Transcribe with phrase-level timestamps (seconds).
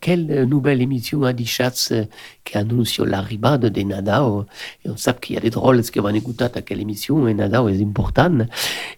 [0.00, 1.92] quelle nouvelle émission à Dichatz
[2.44, 4.46] qui annonce l'arrivée de Nadao?
[4.84, 7.34] Et on sait qu'il y a des drôles qui vont écouter à quelle émission, et
[7.34, 8.38] Nadao est important.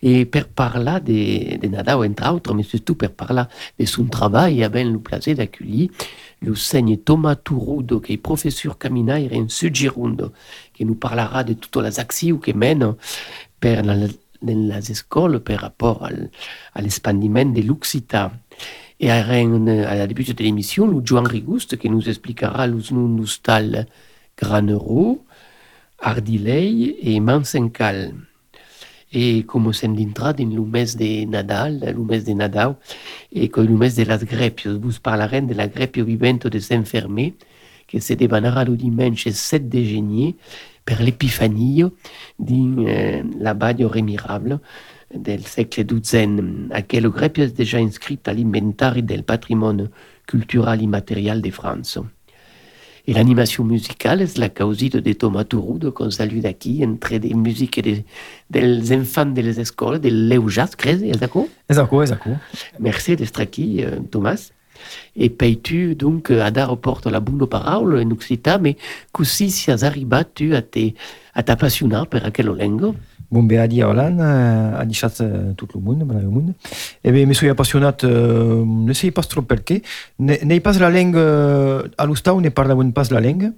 [0.03, 3.43] Et pour parler de, de Nadao, entre autres, mais surtout pour parler
[3.79, 5.91] de son travail, il y a bien le plaisir d'accueillir
[6.43, 10.33] le seigne Thomas Touroudo, qui est professeur caminaire en Sud Girondo,
[10.75, 12.95] qui nous parlera de toutes les actions qu'il mène
[13.61, 13.95] per la,
[14.43, 16.09] les écoles par rapport
[16.75, 18.33] à l'expandiment de l'Occitane.
[19.05, 23.87] Et à, la début de l'émission, Joan Rigouste qui nous expliquera le nom tal
[24.39, 25.25] Granero,
[25.99, 28.15] Ardilei et Mansencal.
[29.13, 32.77] Et comme c'est d'entrada dans le mes de Nadal, le mes de Nadal,
[33.33, 37.35] et que le mes de las grepios, vous parlerez de la grepio vivente des enfermés,
[37.89, 40.37] qui se débanera le dimanche 7 de juillet,
[40.85, 41.93] per l'Epifanio
[42.37, 44.61] din eh, l'abadio Remirable
[45.15, 49.91] del segle XII, a quel grepio est déjà inscrit à l'inventaire del patrimoine
[50.27, 51.99] culturel immatériel de France.
[53.07, 57.81] Et l'animation musicale est la causite de Thomas Touroud, qu'on salue d'ici, entre des musiques
[57.83, 58.05] des,
[58.49, 62.39] des enfants des écoles, de l'Eujas, est d'accord Exactement, exactement.
[62.79, 64.53] Merci d'être ici, euh, Thomas.
[65.15, 68.77] Et peitu donc ad porte la bonne parole en occitan, mais
[69.13, 70.95] così si has arribat tu a te
[71.35, 72.95] a t'appassionar per aquello lengo?
[73.33, 75.23] Bon, bé, a dir Holan, a deixat
[75.57, 76.51] tot el món, el món.
[77.01, 79.49] E bé, me suis appassionat, uh, ne sé pas trop.
[80.19, 81.25] Ne, pas la lenga,
[81.97, 83.49] a l'Ustau ne parlaven pas la lenga,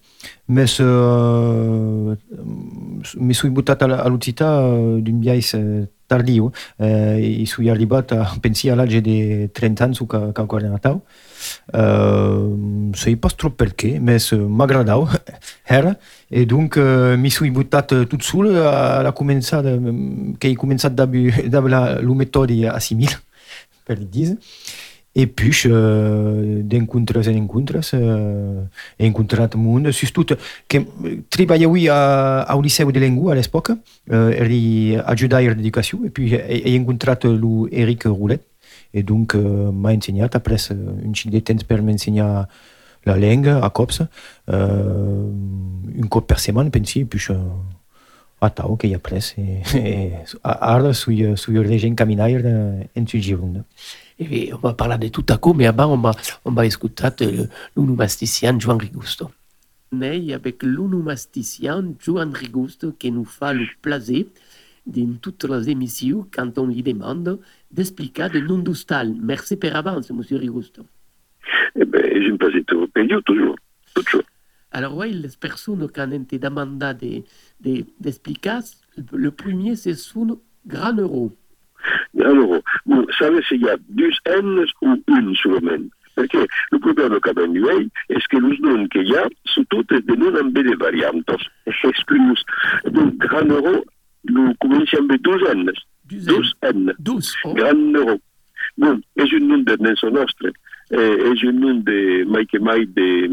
[0.46, 2.14] mais uh,
[3.18, 4.62] me suis botat a l'Occità
[5.00, 5.20] d'un
[6.08, 6.50] tardiu.
[6.78, 10.88] Uh, I suis arribat a pensar a l'âge de 30 anys o que, que 40
[10.88, 11.02] ans.
[11.74, 15.08] Uh, sei pas trop per què, mais m'agradau,
[15.68, 15.96] era,
[16.30, 19.76] e donc uh, mi suis buttat tot sol a la començada,
[20.40, 23.12] que he començat d'haver lo metodi assimil,
[23.86, 24.38] per dir
[25.16, 28.66] E puis, uh, d'encontres en encontres, uh,
[28.98, 30.26] he encontrat munt, surtout
[30.66, 30.78] que
[31.30, 33.78] treballava a, a un liceu de llengua a l'època,
[34.10, 38.40] uh, era ajudaire d'educació, e puis he, encontrat l'Eric Roulet,
[38.94, 42.46] et donc euh, m'a enseigné après une xic de temps per m'ensenyar
[43.04, 44.02] la langue a cops
[44.48, 45.30] euh,
[46.02, 47.36] un cop per setmana pensi et puis euh,
[48.40, 52.40] a tau que hi après et, et ara suis, suis regen caminaire
[52.96, 53.64] en su Gironda
[54.18, 56.12] Et on va parler de tout à coup, mais avant, on va,
[56.44, 57.08] on va écouter
[57.76, 59.30] l'onomasticien Joan Rigusto.
[59.92, 64.26] Mais avec l'onomasticien Joan Rigusto qui nous fait le plaisir
[64.86, 69.14] dans toutes les émissions, quand on lui demande d'expliquer de nom d'Ustal.
[69.20, 70.82] Merci par avance, Monsieur Rigusto.
[71.76, 73.56] Eh bien, je me passe tout payé toujours,
[73.94, 74.22] toujours.
[74.70, 77.24] Alors, oui, les personnes qui ont été demandées
[77.60, 78.60] d'expliquer,
[79.12, 81.32] le premier, c'est son grand euro.
[82.14, 82.62] Grand euro.
[82.86, 85.84] Vous savez s'il y a deux N ou une seulement
[86.14, 89.64] Parce que le problème que nous avons est que les noms qu'il y a sont
[89.64, 91.30] tous des noms en des variantes?
[91.66, 92.44] Excuse.
[92.90, 93.84] Donc, grand euro,
[94.28, 95.72] nous commençons avec 12 N.
[96.04, 96.94] 12 N.
[96.98, 97.34] 12.
[97.44, 97.54] Oh.
[97.54, 98.20] Gran euro.
[98.76, 100.50] Bon, és un nom de Nelson Nostre.
[100.90, 103.28] És un nom de Mike Mai de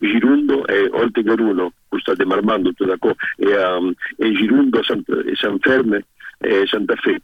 [0.00, 5.34] Girundo e Olte Garuno, costat de Marmando, tot d'acord, e, um, e Girundo, Sant, e
[5.40, 6.04] Sant Ferme,
[6.40, 7.18] e Santa Fe.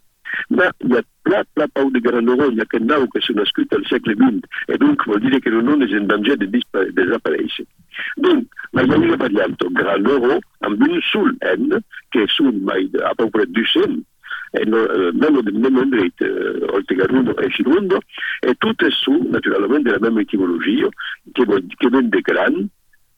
[0.49, 4.15] Ma hi ha pla, pla pau de Granogolla que nau que s'ha nascut al segle
[4.19, 7.67] XX e donc vol dire que el nom és en danger de desaparèixer.
[8.17, 11.81] Donc, ma hi ha una variant, Gran Euro, amb un sol N,
[12.11, 14.01] que són mai a peu près 200,
[14.53, 14.81] e no,
[15.13, 18.01] même del même endret, eh, Oltegarundo e Girundo,
[18.41, 20.89] e tutte su, naturalmente, la même etimologia,
[21.31, 21.45] che,
[21.77, 22.69] che viene de gran,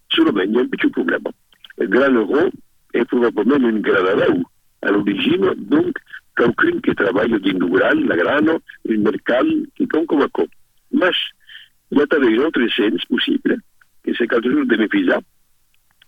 [0.08, 1.30] solament hi ha un petit problema.
[1.78, 2.50] El gran euro
[2.92, 4.44] è probabilment un gran hereu,
[4.82, 5.98] a l'origine, donc,
[6.38, 10.50] qualcun que treballa dins du gran, la grano, el mercat, quelcom com a cop.
[10.92, 11.20] Mas,
[11.92, 13.60] hi ha també un altre sens possible,
[14.04, 15.26] que c'est quelque chose de méfisant,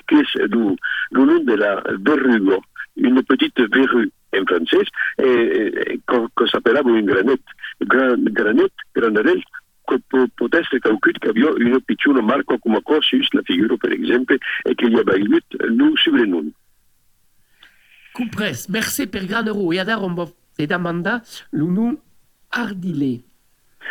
[0.08, 1.76] que és el nom de la
[2.06, 2.62] verrugo,
[2.96, 4.88] une petite verrue en francès,
[5.18, 7.42] eh, eh, que s'appellava un granet.
[7.80, 9.42] Gran, granet, granarel,
[9.88, 13.92] que pot être qualcun que havia una pitjora marca com a cossus, la figura, per
[13.94, 16.50] exemple, e que li havia hagut el sobrenom.
[18.16, 19.74] Comprès, merci per gran euro.
[19.74, 20.26] I ara on va
[20.58, 21.18] demander
[21.52, 21.98] le nom
[22.52, 23.22] Ardilé.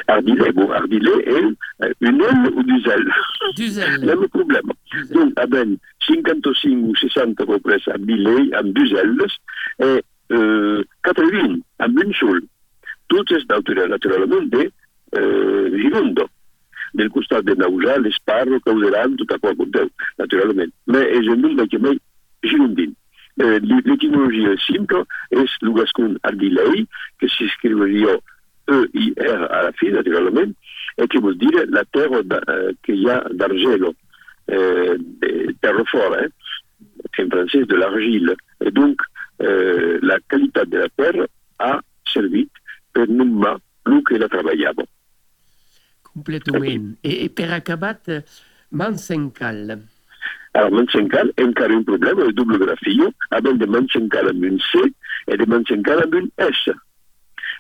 [0.08, 3.10] Ardilé, bon, Ardilé est un homme ou du zèle.
[3.56, 4.04] Du zèle.
[4.04, 4.72] Même problème.
[5.12, 5.68] Donc, avec
[6.06, 9.26] 55 ou 60 reprès Ardilé, amb du zèles,
[9.80, 12.40] et euh, 80 amb un sol.
[13.12, 14.70] Tot és naturalment de
[15.12, 16.28] eh, Girondo.
[16.94, 20.72] Del costat de Nausà, l'Esparro, Cauderan, tot a qual conteu, naturalment.
[20.86, 21.98] Mais és un nom que mai
[22.44, 22.94] girondin.
[23.36, 25.02] Eh, L'etimologia simple
[25.34, 26.84] és el gascon ardilei,
[27.18, 28.14] que s'escriuria
[28.70, 30.52] E-I-R à la fin, naturellement,
[30.98, 32.22] et qui veut dire la terre
[32.84, 33.92] qu'il y a d'argelo,
[34.50, 34.96] euh,
[35.60, 36.28] terre fort, hein,
[37.18, 38.36] en français de l'argile.
[38.64, 39.00] Et donc,
[39.42, 41.26] euh, la qualité de la terre
[41.58, 42.48] a servi
[42.92, 43.44] pour nous,
[43.86, 44.84] nous qui la travailliamo.
[46.02, 46.62] Complètement.
[47.02, 48.22] Et, et per acabat,
[48.70, 49.80] Mansencal.
[50.56, 51.52] Alors, Mansencal è un
[51.82, 52.58] problema di double
[53.30, 54.88] abbiamo di Mansencal amb un C
[55.26, 56.72] e di Mansencal amb un S.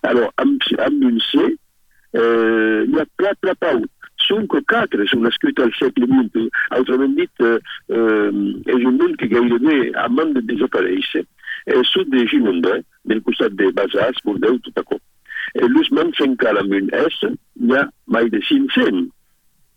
[0.02, 1.56] Alors, amb, amb un C,
[2.86, 3.82] hi ha pla, pla, pau.
[4.28, 6.46] Són quatre, són escrits al segle XX.
[6.78, 7.58] Autrament dit, eh,
[8.76, 10.06] és un que gairebé a
[10.38, 10.54] de de
[11.66, 11.82] eh,
[13.10, 15.02] del costat de això.
[15.58, 17.34] Eh, Luz Mansencal amb un S,
[17.74, 19.10] ha mai de 500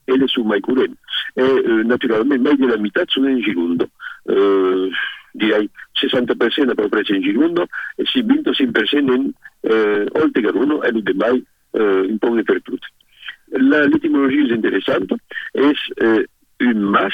[0.08, 0.98] e le su mai curenti.
[1.34, 3.90] E eh, naturalmente mai della metà sono in Girundo.
[4.24, 4.90] Eh,
[5.34, 9.32] direi 60% per preso in Girundo e si vinto 100% in
[9.62, 12.88] eh, Oltegaruno e non mai eh, in poche per tutti.
[13.50, 15.16] L'etimologia è interessante,
[15.52, 16.28] è eh,
[16.58, 17.14] un mas,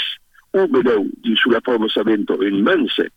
[0.52, 3.12] o vedeu sulla forma savento un manse,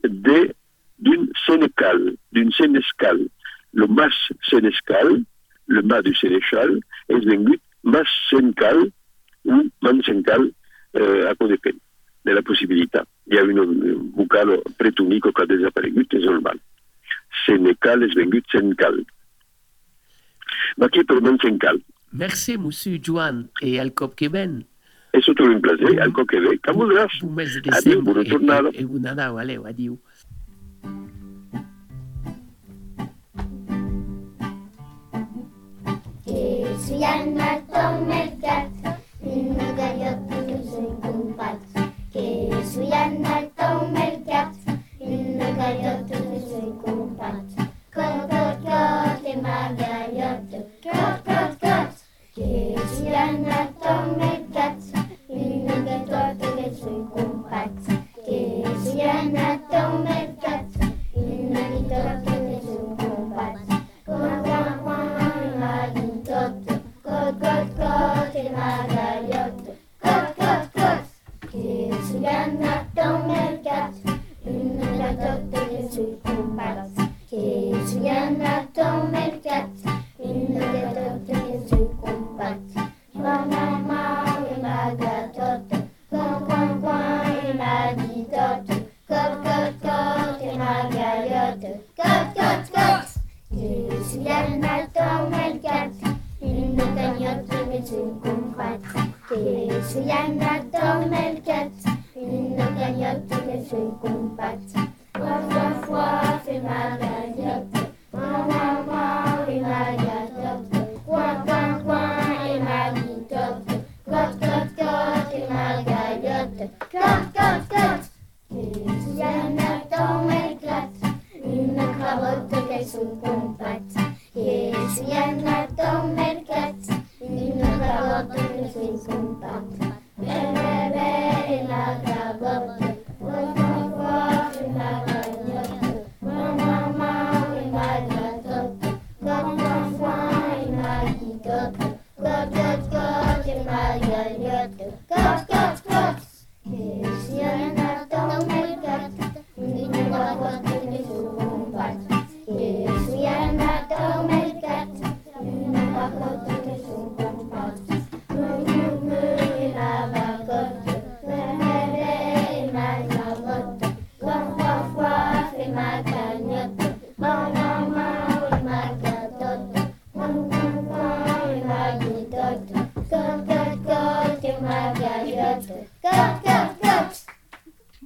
[0.00, 0.54] de,
[0.96, 3.26] d'un senecal, d'un senescal.
[3.72, 4.14] Le mas
[4.48, 5.24] senescal,
[5.66, 6.78] le mas du sénéchal,
[7.08, 8.86] és vengut mas sencal,
[9.44, 10.46] un mancencal
[10.94, 11.80] eh, a codepèn
[12.24, 13.08] de la possibilitat.
[13.28, 16.60] Hi ha un vocal pretonico que ha desaparegut, és normal.
[17.44, 19.02] Senecal és vengut sencal.
[20.80, 21.80] Ma qui per mancencal?
[22.14, 24.62] Merci, monsieur Joan, et al cop que ven.
[25.14, 26.56] És tot un placer, al cop que ve.
[26.62, 27.20] Que voldràs?
[27.26, 28.72] Un mes de Adiu, bona tornada.
[28.74, 29.98] E, e, e Nadal, adeu, adiu.
[36.24, 36.42] Que
[36.86, 38.93] si ha anat al mercat
[39.24, 41.58] una gallota que soy compat.
[42.12, 42.50] Que
[42.92, 44.54] anat al mercat
[45.00, 47.44] una gallota que soy compat.
[47.94, 50.58] Cot, cot, cot, e ma gallota.
[50.84, 51.90] Cot, cot, cot.
[52.34, 52.74] Que
[53.24, 54.78] anat al mercat
[55.28, 56.70] una gallota que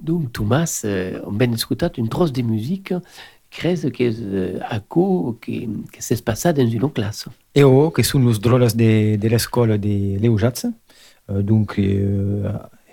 [0.01, 0.85] Donc, Thomas,
[1.25, 2.93] on ben escutat un tros de musique
[3.49, 7.27] crez que a co que, que s'es passat dans une classe.
[7.55, 10.67] E o, che sono los droles de, de l'escola de Leujatz.
[11.27, 12.47] Uh, donc, uh,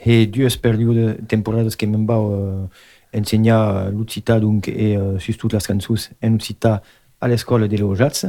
[0.04, 2.68] he due periode temporades che me'n bau uh,
[3.12, 6.82] ensenyar l'Uccità, donc, e uh, sus toutes les cançons en Uccità
[7.20, 8.26] a l'escola de Leujatz.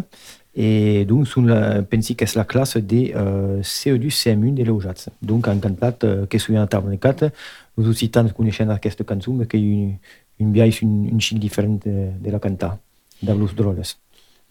[0.60, 5.12] E donc, sun la, pensi que és la classe de uh, CO2 CM1 de Leujatz.
[5.22, 7.28] Donc, han cantat uh, que soien a tavernecat,
[7.78, 9.94] los occitans coneixen aquesta cançó, mais que un,
[10.42, 12.80] un biais un, un xic diferent de, de la cantar,
[13.22, 14.00] de los droles.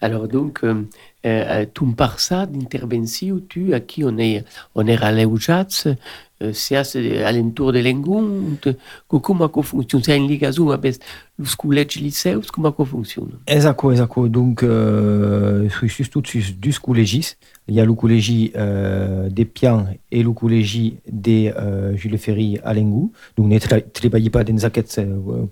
[0.01, 0.85] Alors donc, euh,
[1.25, 4.45] euh, tu me parles ça d'intervention, tu, à qui on est,
[4.75, 5.67] on est à l'Eujats,
[6.43, 8.77] euh, seas alentour de l'engun,
[9.09, 10.03] comment fonctionne?
[10.03, 10.99] C'est une ligaison avec
[11.39, 13.39] les collèges lycées, comment fonctionne?
[13.47, 14.27] Exactement, exactement.
[14.27, 17.37] Donc, euh, suis tout sur du collèges.
[17.69, 22.59] Il y a le collège euh, des Pians et le collège des euh, Jules Ferry
[22.65, 23.11] à l'engu.
[23.37, 25.47] Donc, ne travaillons pas dans aquests euh,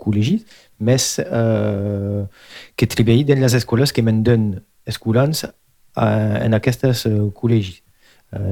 [0.81, 2.25] mais euh,
[2.77, 5.31] que travaillons dans les écoles qui mènent escolans
[5.97, 7.84] en aquests collèges.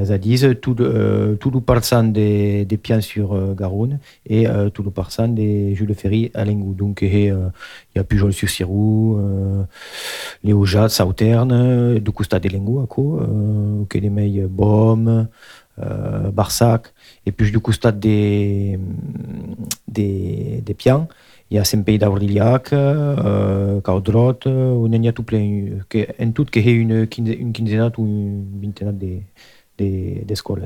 [0.05, 1.61] C'est-à-dire tout, euh, tout le
[2.05, 4.91] des, des pians sur euh, Garonne et euh, tout le
[5.29, 6.75] des Jules Ferry à Lingou.
[6.75, 9.65] Donc il y a Pujol sur Sirou, euh,
[10.45, 15.29] Léo Jade, Sauterne, du coup de Lingou à quoi, euh, meilleurs Baume,
[15.81, 16.93] euh, Barsac,
[17.27, 18.79] et puis du coup des,
[19.89, 21.09] des, des pians.
[21.51, 25.67] Il y a Saint-Pays d'Auriliac, euh, Caudrot, on a tout plein,
[26.19, 26.73] en tout, qu'il y a
[27.35, 29.19] une quinzaine ou une vingtaine de
[29.79, 30.64] de, de escoles.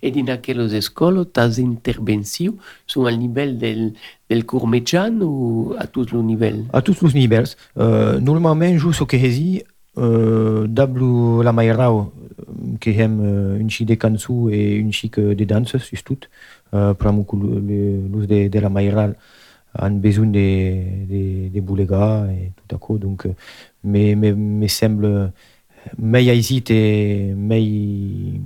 [0.00, 2.54] Et dans aquelles écoles, tes interventions
[2.86, 3.92] sont au niveau del,
[4.30, 7.42] del cours médian ou à tous les niveaux À tous les niveaux.
[7.78, 9.62] Euh, normalement, je suis dit,
[9.98, 12.12] euh, d'abord la maïrao,
[12.80, 16.18] qui aime euh, une chic de cançons et une chic de danse, surtout.
[16.74, 19.16] Euh, pour l'us de, de la maïral
[19.74, 22.98] a besoin de, de, de boulega et tout à coup.
[22.98, 23.26] Donc,
[23.82, 25.32] mais, mais, me semble
[25.96, 28.40] mei aisit e mei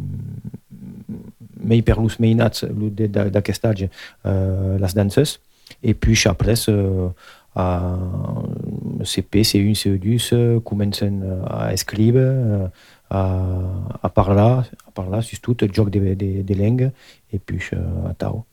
[1.63, 3.89] mei per los meinats d'aquest age
[4.25, 5.41] uh, les danses
[5.83, 7.11] et puis après uh,
[7.55, 7.99] a
[9.05, 12.71] CP, C1, CE2 comencen a escriure
[13.11, 13.23] a,
[14.03, 16.91] a parlar a parlar surtout el joc de, de, de lengue
[17.33, 18.45] et puis uh, a tau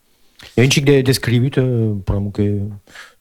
[0.56, 2.62] hi ha un de, però que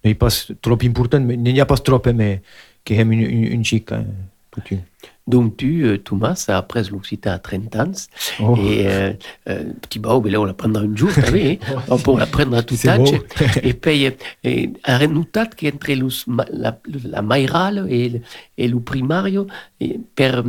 [0.04, 2.42] hi pas trop important n'hi ha pas trop mais
[2.84, 4.04] que hem un, un, un xic eh,
[4.50, 4.80] tout un.
[5.28, 7.92] Donc tu, euh, Thomas, après l'Occità à 30 ans,
[8.40, 8.56] oh.
[8.56, 9.12] et euh,
[9.50, 11.10] euh, petit mais là on l'apprendra un jour,
[11.90, 13.10] on peut l'apprendre à tout âge.
[13.62, 14.08] et puis,
[14.42, 15.90] et, a notat qu'entre
[16.50, 18.22] la, la maïrale et,
[18.56, 19.46] et le primario,
[19.80, 20.40] et per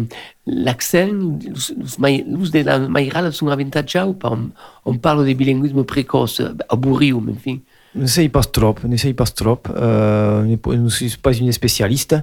[0.47, 4.49] l'accent, l'us de la maïrale sont avantagés, on,
[4.85, 7.57] on parle de bilinguisme précoce, aburri, mais enfin.
[7.95, 12.15] Ne sei pas trop, ne sei pas trop, euh, ne, ne suis pas une spécialiste,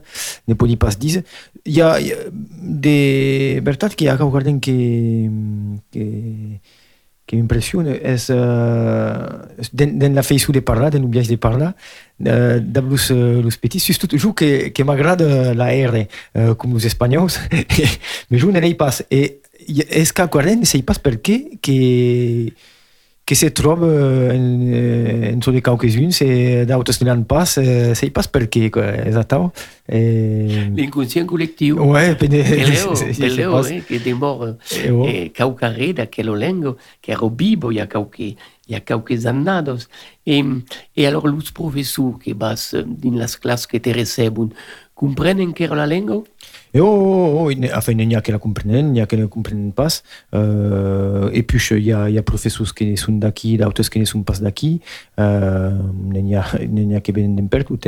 [0.46, 1.22] ne peux pas dire.
[1.64, 1.98] Il y a,
[2.62, 5.28] des verdad que acabo guardando que
[5.90, 6.58] que
[7.26, 8.36] que m'impressionne es uh,
[9.72, 11.74] den, den la façon de parlar, den l'oubliage de parlar,
[12.20, 16.72] uh, de los, uh, los petits, surtout jo que, que m'agrada la R, uh, com
[16.72, 17.40] los espanyols,
[18.30, 19.02] mais jo n'en pas.
[19.10, 22.52] Et és que guardem, ne sei pas per què, que
[23.26, 28.70] que se trobe en, en sobre quelques-uns et d'autres n'en pas, c'est pas per què,
[29.04, 29.52] exactement.
[29.88, 30.70] Eh...
[30.76, 31.74] L'inconscient collectiu.
[31.80, 35.04] Ouais, pene, Peleo, Peleo, eh, que de mort eh, oh.
[35.08, 38.36] eh, caucaré d'aquel lengo, que era vivo ya cauque,
[38.68, 39.88] ya cauques annados.
[40.24, 40.42] E,
[40.96, 44.54] e alors los professors que vas din las classes que te recebun,
[44.96, 46.24] comprenen que era la lengua?
[46.74, 49.16] Et oh, oh, oh, enfin, il y a qui la comprennent, il y a qui
[49.16, 49.88] ne comprennent pas.
[50.32, 54.04] Et puis, il y a, il y a professeurs qui sont d'aquí, d'autres qui ne
[54.04, 54.80] sont pas d'aquí.
[55.20, 55.70] Euh,
[56.14, 57.78] il y a, il qui viennent per tout.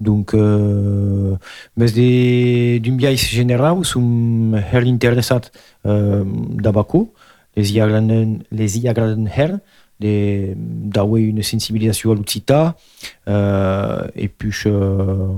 [0.00, 1.36] Donc, euh,
[1.76, 1.90] mais
[2.80, 5.34] d'un biais général, sont her intéressés
[5.86, 7.08] euh, d'abord,
[7.56, 8.88] les y agraden, les y
[10.00, 12.76] d'avoir une sensibilisation à l'occità
[13.28, 15.28] euh, et puis euh,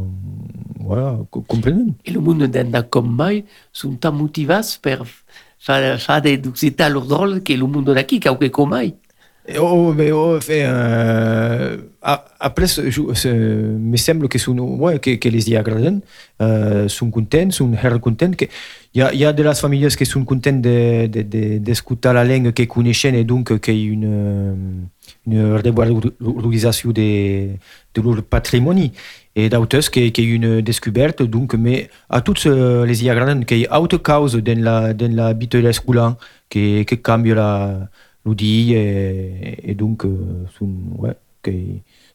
[0.80, 4.98] voilà comprendre et le monde d'Anda comme mai sont tant motivés per
[5.58, 8.96] faire faire des d'occità leur drôle que le monde d'aquí quelque comme mai
[9.58, 16.00] Oh, mais oh, fait, euh, après, me semble que, ouais, que, les diagraden
[16.40, 18.30] euh, sont contents, sont contents.
[18.94, 22.14] Il y a, y a de las familles qui sont contentes d'écouter de, de, de,
[22.14, 24.88] la langue qu'ils connaissent et donc qu'il y a une,
[25.26, 27.48] une revalorisation de,
[27.96, 28.90] leur patrimoine.
[29.36, 33.66] Et d'autres qui, qui a une découverte, donc, mais à toutes les diagraden, qu'il y
[33.66, 36.14] a autre cause dans la, dans la vie de l'école
[36.48, 37.88] qui, qui cambie la
[38.24, 41.50] l'udi et, et donc euh, sont, ouais, que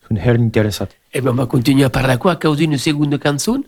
[0.08, 0.90] sont her interessat.
[1.14, 3.64] E ben, on va continuer à parler quoi, à cause d'une seconde chanson.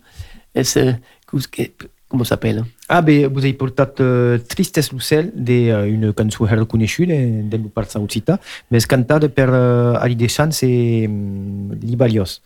[0.53, 1.71] Que,
[2.07, 7.05] comment s'appelle Ah, ben, vous avez porté uh, Tristes Lucel, de, uh, une chanson reconnaissue
[7.05, 8.39] de, de part saudita,
[8.71, 12.41] mais cantée par uh, Ali Deschamps et um, Libalios.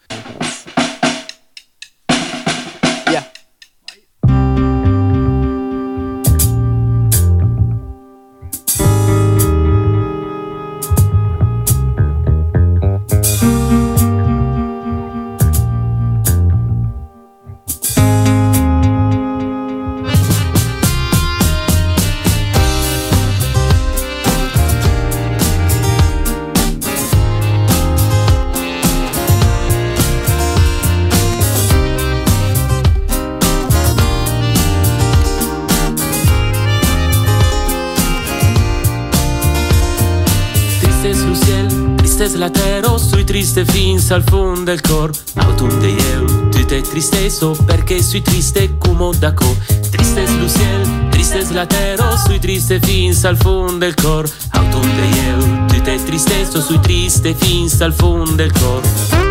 [43.31, 45.09] Triste fins al fond del cor.
[45.35, 49.55] Autunn de eu, tu è tristesso perché sui triste come da co.
[49.89, 54.29] Tristes lo ciel, tristes la terra, sui triste fins al fond del cor.
[54.50, 59.30] Autunn de eu, tu è tristesso sui triste fins al fond del cor.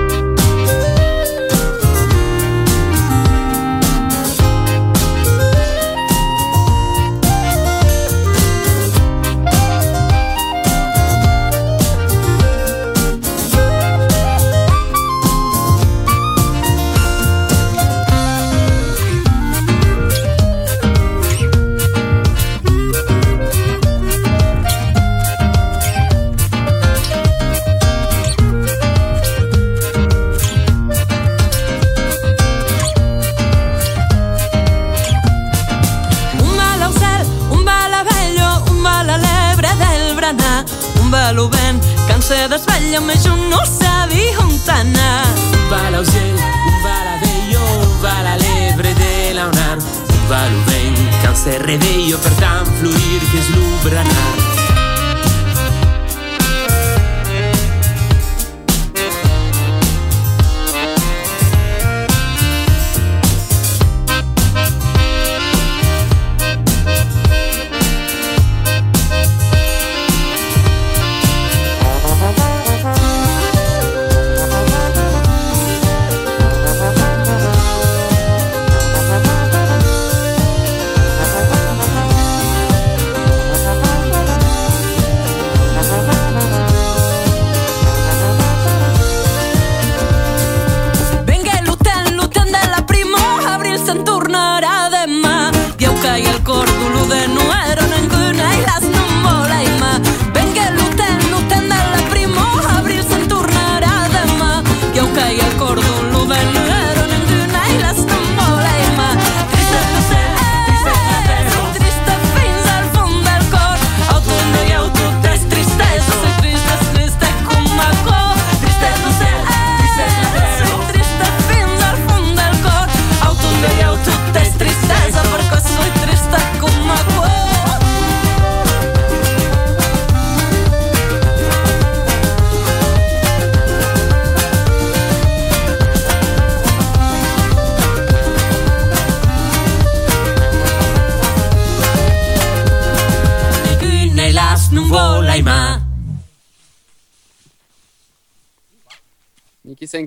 [53.82, 54.19] Que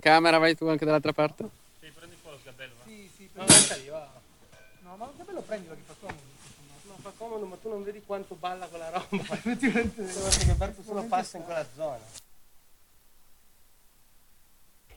[0.04, 1.50] camera, vai tu anche dall'altra parte?
[1.80, 2.74] Sì, prendi qua lo sgabello.
[2.78, 2.84] Va.
[2.86, 4.12] Sì, sì, no, lì, va.
[4.84, 6.22] No, ma lo sgabello prendilo che fa comodo.
[6.88, 9.24] No, fa comodo, ma tu non vedi quanto balla quella roba.
[9.34, 12.22] Effettivamente, che Berto solo passa in quella zona.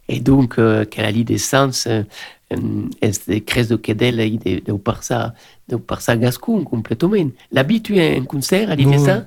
[0.08, 2.04] Et donc, euh, la d'essence, euh,
[3.00, 5.34] est de creso che della de, de parsa,
[5.66, 7.32] de parsa gascon complètement.
[7.50, 8.68] L'habitude un concert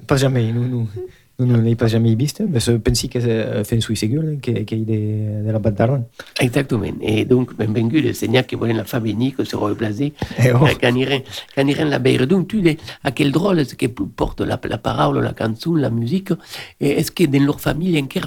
[0.08, 0.88] Pas jamais, nous, nous.
[0.96, 4.76] Non, non pas jamais vist, mais je pense que c'est fait sui segur que, que
[4.76, 6.06] de, de la Bandaron.
[6.40, 6.84] Exactement.
[7.02, 10.66] Et donc, benvengu, le Seigneur qui voulait la famille, que se reblasé, eh oh.
[10.82, 11.24] quand il
[11.56, 12.00] quand il la.
[12.26, 15.34] Donc, tu dis, à quel drôle que porte la, la parole, la
[15.78, 16.34] la musique,
[16.80, 17.60] est-ce que dans leur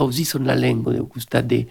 [0.03, 1.64] aussi sont la langue, au costat de,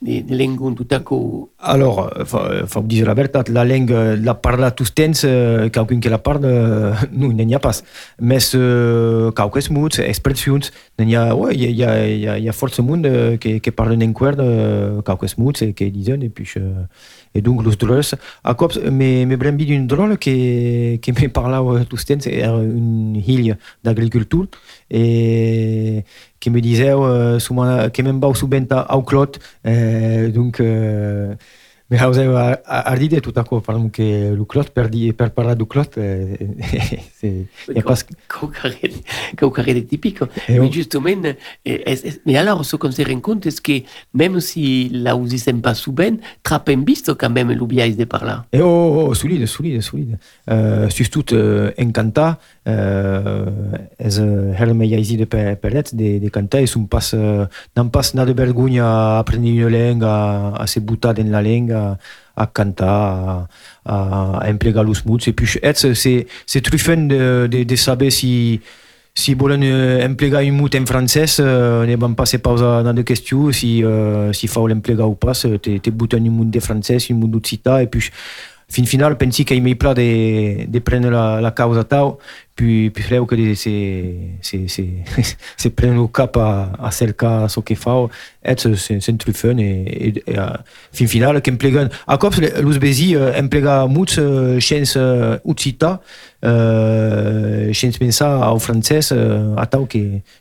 [0.00, 3.90] de, de lengon tutako Alors, fa, fa dire la veritat, la langue
[4.22, 7.82] la parla tous temps, uh, qualcun que la parla, non, n'hi ha pas.
[8.20, 12.44] Més uh, qualques mots, expressions, n'hi ha, ouais, il y a, il y a, il
[12.44, 14.12] y a força monde que, que parlen en
[15.02, 16.86] qualques mots et que diuen, et puis, uh,
[17.34, 18.02] et donc, los drôles.
[18.44, 23.14] A cops, me, me brembi d'un drôle que, que me parlava tous temps, era un
[23.14, 24.46] hill d'agricultura,
[24.90, 26.04] et
[26.40, 29.32] que me disait euh, que même pas sous benta au clot
[29.66, 31.34] euh, donc euh,
[31.90, 32.34] me hauseu
[32.66, 36.36] ardide tout à coup par que le clot per parlar du clot euh,
[37.18, 37.46] c'est
[37.82, 37.94] pas
[39.36, 41.22] caucaré typique mais justement
[42.26, 43.80] mais alors ce qu'on se rend compte est que
[44.12, 48.60] même si la usissem pas sous ben trappen visto quand même l'oubliais de parler et
[48.60, 50.18] oh, oh solide solide solide.
[50.50, 53.48] Euh, surtout euh, encanta uh,
[53.98, 54.18] és
[54.58, 57.14] helme iaizi de perets de, de cantar és un pas
[57.76, 61.42] non pas nada de vergonya a aprendre una lenga a, a se butar en la
[61.42, 61.77] lenga
[62.38, 63.48] a cantar
[63.84, 68.10] a, a emplegar los mots e puis ets se, se trufen de, de, de saber
[68.10, 68.60] si
[69.18, 72.94] si volen uh, emplegar un mot en francès, uh, ne van pas se pausa dans
[72.94, 76.60] de questions, si, uh, si fa l'emplegar ou pas, te, te buten un mot de
[76.60, 78.12] francès, un mot d'occità, et puis
[78.70, 82.18] fin final pensi che mi pla de, de prendre la, la causa tau
[82.54, 84.82] puis puis freu que de se se se
[85.56, 88.08] se prendre le cap a, a cercar so che fa
[88.44, 93.32] et c'est c'est trufön e, a, fin final che implegan a cops los besi uh,
[93.38, 96.00] implega much uh, chance uh, ucita
[96.42, 99.88] uh, chance pensa au francès uh, a tau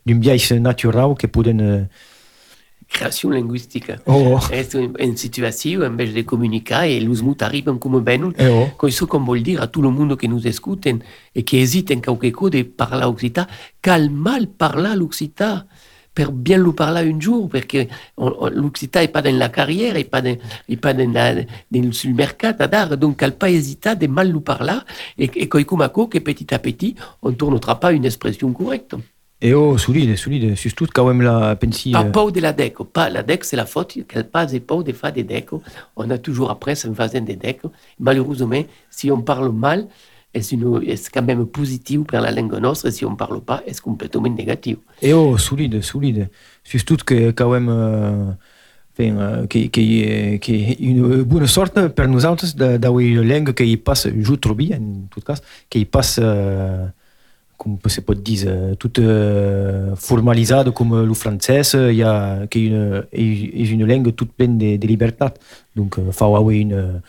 [0.04, 0.52] biais
[2.88, 3.92] uh, création linguistique.
[4.06, 4.38] Oh.
[4.50, 8.48] C'est une, une situation, en vez de communiquer, et les mots arrivent comme ben, Eh
[8.48, 8.68] oh.
[8.78, 10.88] Con isso qu'on veut dire à tout le monde qui nous écoute
[11.36, 13.46] et qui hésite en quelque chose de parler occitan,
[13.82, 15.64] calma le parler l'occitan
[16.14, 17.86] per bien le parler un jour, que
[18.18, 20.36] on- l'occitan n'est pas dans la carrière, n'est pas, dans,
[20.68, 24.80] est pas dans, la, dans mercato d'art, donc cal pas hésiter de mal parler,
[25.20, 28.96] et, et comme comme que petit à petit, on ne tournera pas une expression correcte.
[29.40, 32.84] E oh solide solide surtout quand même la pensi Pas uh, peur de la déco.
[32.86, 35.62] Pas, la déco, c'est la faute qu'elle passe et peur de faire des décos.
[35.96, 37.72] On a toujours après, ça me faisait des décos.
[38.00, 39.88] Malheureusement, si on parle mal,
[40.34, 42.90] est-ce est quand même positif pour la langue nostre?
[42.90, 44.78] Si on parle pas, est complètement négatif?
[45.04, 46.30] E oh, solide, solide.
[46.64, 48.32] Surtout que quand même, euh,
[48.94, 53.78] enfin, euh, que, que, que une bonne sorte per nosaltres de- d'avoir une langue qui
[53.78, 55.36] passe, je trouve bien en tout cas,
[55.70, 56.86] qui passe, euh,
[57.58, 62.66] com se pot dir, euh, toute euh, formalisada comme le français, il y a qui
[62.66, 65.26] est une, est une langue toute pleine de, de liberté.
[65.76, 67.02] Donc, euh, faut avoir une,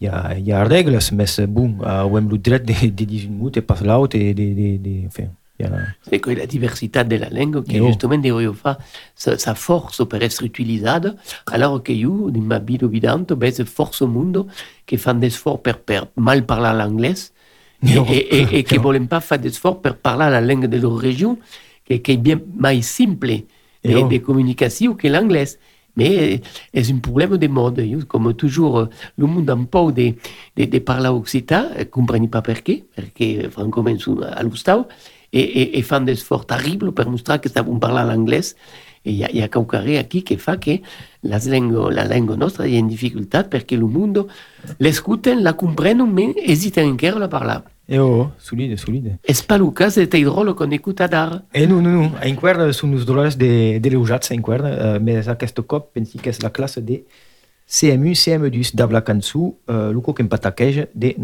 [0.00, 2.88] il y a, il y a règles, mais bon, euh, on a le droit de,
[2.90, 5.24] de dire une mot et pas l'autre et de, de, de, enfin,
[5.58, 5.66] il
[6.02, 7.86] C'est que la diversité de la langue, qui Et oh.
[7.86, 8.78] justement deve fa
[9.14, 11.14] sa, sa forza per essere utilizzata,
[11.46, 14.48] alors che io, in ma vita vidante, vedo forza mondo
[14.84, 17.32] che fanno des sforzi per, per mal parlare l'anglais
[17.80, 18.06] No.
[18.06, 20.98] e, e, e che vogliono pas fare des sforzi per parlare la langue de leur
[20.98, 21.38] région,
[21.82, 23.44] che, che è bien mai simple
[23.86, 24.08] Et de, oh.
[24.08, 25.58] de communication que l'anglais.
[25.96, 26.42] Mais
[26.74, 27.82] c'est un problème de mode.
[28.06, 30.14] Comme toujours, euh, le monde a un peu de,
[30.56, 34.86] de, de parler occitan, ne comprends pas perché, perché francamente sono all'ustau,
[35.30, 38.54] e, e, e fanno des sforzi terribili per mostrare che stavano parlando l'anglais.
[39.02, 39.48] E il y a, y a
[40.04, 40.82] qui che fa che
[41.26, 44.30] la lingua, la lingua nostra è in difficoltà perché il mondo
[44.78, 47.62] la comprendono, ma esitano ancora a parlare.
[47.88, 49.20] E oh, solide, solide.
[49.22, 49.32] E
[49.72, 51.44] cas de drôle qu'on écoute à dar.
[51.52, 55.00] E non, non, non, en querda sunt uns dolores de, de reujats en querda, uh,
[55.00, 57.04] mais aquest cop pensi que és la classe de
[57.66, 61.14] CMU, CM2 d'Abla Cançú, uh, Luco que empataqueja de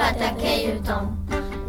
[0.00, 1.14] che pata che io tom.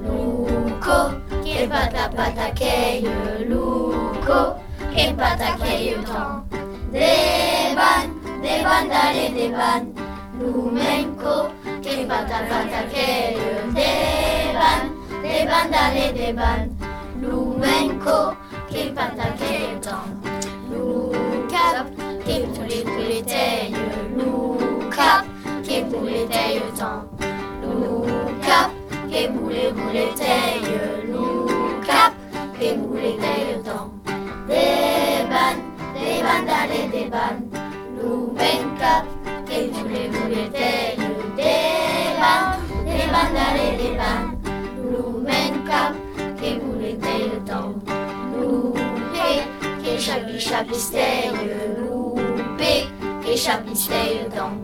[0.04, 4.58] Luco, che pata pata che io Luco,
[4.94, 6.44] che pata che io tom.
[6.92, 9.94] Devan, devan dare devan.
[10.40, 16.78] Lumenco, che pata pata che io devan, devan dare devan.
[17.20, 18.38] Lumenco,
[18.70, 20.22] che pata che io tom.
[20.70, 21.84] Luca,
[22.24, 22.42] che
[29.28, 32.14] voulait voulait taille, Luca,
[32.60, 33.92] che voulait taille temps.
[34.48, 35.58] Deban,
[35.94, 37.36] deban dale deban,
[38.02, 39.06] Lumenca,
[39.46, 44.22] che voulait voulait taille, deban, deban dale deban,
[44.92, 45.94] Lumenca,
[46.40, 47.76] che voulait taille temps.
[48.36, 49.30] Lupe,
[49.84, 52.88] che chapi chapi steille, Lupe,
[53.24, 54.58] che chapi steille dans.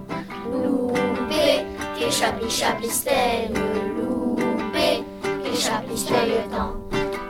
[0.52, 1.66] Lupe,
[1.98, 2.88] che chapi chapi
[3.54, 4.17] Lupe,
[5.58, 6.76] che chapi steille dans.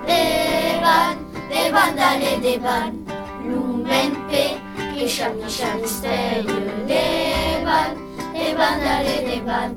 [0.06, 1.16] Devan,
[1.50, 2.92] devan dale devan,
[3.44, 4.60] Lumenpe,
[4.96, 6.44] che chapi chapi steille,
[6.86, 7.96] Devan,
[8.34, 9.72] devan dale devan,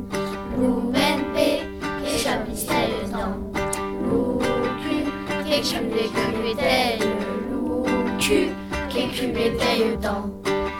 [0.56, 1.62] Lumenpe,
[2.02, 3.38] che chapi steille dans.
[4.02, 4.96] Lucu,
[5.46, 7.06] che culé culé taille,
[7.50, 8.50] Lucu,
[8.88, 10.26] che culé taille dans.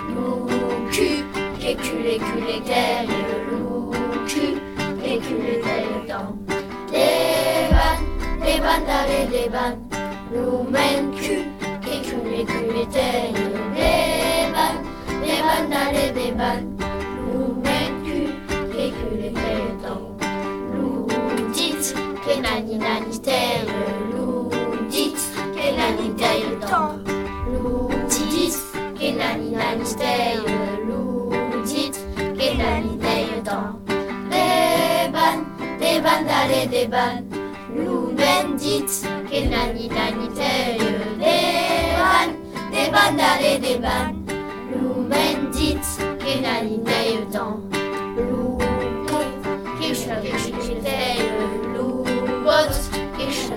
[0.09, 1.24] Lucu,
[1.61, 4.59] che culé culé taille, Lucu,
[5.00, 6.59] che culé taille dans.
[8.60, 9.88] Devan,
[10.32, 11.44] Lumencu,
[11.82, 13.32] che culé culé taille,
[13.74, 14.76] Devan,
[15.24, 16.76] devan dale devan,
[17.32, 18.28] Lumencu,
[18.72, 20.12] che culé taille dans.
[20.74, 23.66] Loudit, que nani nani taille,
[24.12, 25.18] Loudit,
[25.54, 26.92] que nani taille dans.
[27.50, 28.56] Loudit,
[28.98, 30.44] que nani nani taille,
[30.86, 31.96] Loudit,
[32.36, 33.72] que nani taille dans.
[35.80, 36.26] Deban,
[36.70, 37.39] deban
[38.30, 38.90] dale deban, Loumendit,
[39.28, 40.88] que nani nani taille,
[41.18, 42.28] Deban,
[42.72, 44.06] deban dale deban,
[44.70, 45.84] Loumendit,
[46.18, 47.56] que nani taille dans.
[48.16, 48.64] Loupe,
[49.78, 50.50] que je que je
[50.84, 51.30] taille,
[51.74, 52.08] loupe,
[53.18, 53.48] qui se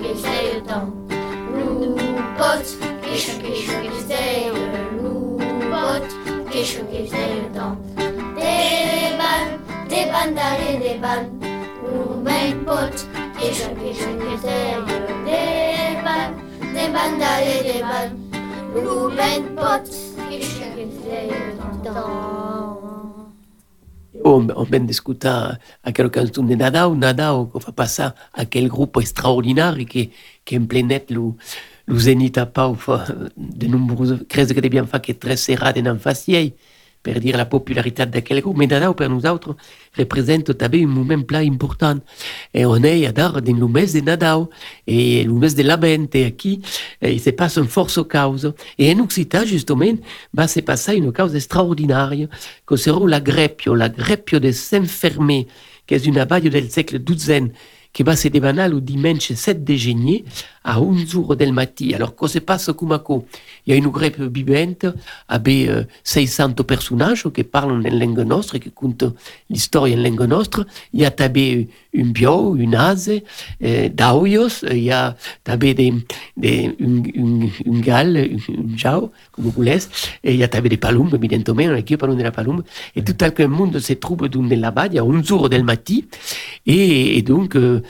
[0.68, 0.90] temps.
[1.54, 1.96] Loup
[2.38, 2.70] pote,
[3.02, 4.06] qui chante, qui chante, qui se
[5.02, 5.38] loup
[5.70, 6.10] pote,
[6.50, 6.90] qui chante,
[24.26, 28.68] On, on vient d'écouter à quel canton de Nadao, Nadao, qu'on va passer à quel
[28.68, 30.10] groupe extraordinaire qui,
[30.44, 31.32] qui est en plein net, le,
[31.86, 32.76] le Zénith à Pau,
[33.36, 36.56] de nombreuses crises que tu bien fait, qui est très serrée dans le facier.
[37.04, 38.56] Per dire la popularitat d'aquel grup.
[38.56, 39.60] Mais Nadao per nosaltres
[39.98, 42.00] representa també un moment pla important.
[42.54, 44.48] Et on est a dar din lo mes de Nadao
[44.86, 46.60] e lo mes de l'Avent e aquí
[47.00, 48.54] eh, se passa un força causa.
[48.78, 50.00] E en Occità, justament,
[50.32, 52.28] va se passar una causa extraordinària
[52.66, 55.44] que serà la Greppio, la Greppio de Saint-Fermé,
[55.84, 57.52] que és una balla del segle XII
[57.94, 60.24] che va se devanar le dimanche 7 de genier
[60.64, 61.94] a 11 del matí.
[61.94, 63.26] Alors, cosa passa come co?
[63.66, 64.86] Il y a une greppe vivente
[65.30, 69.12] euh, 600 personnages qui parlent en langue nostra, qui content
[69.48, 70.64] l'histoire en langue nostra.
[70.92, 73.22] Il y a també un bio, un ase,
[73.62, 75.92] euh, d'auios, il y a també des,
[76.36, 79.78] des, un, un, un gal, un, un jau, comme vous voulez,
[80.22, 82.62] et il y a també des palumes, évidemment, on a qui parlons de la palume,
[82.96, 86.06] et tout le monde se trouve dans la base à 11 del matí,
[86.66, 87.82] et, et donc, euh,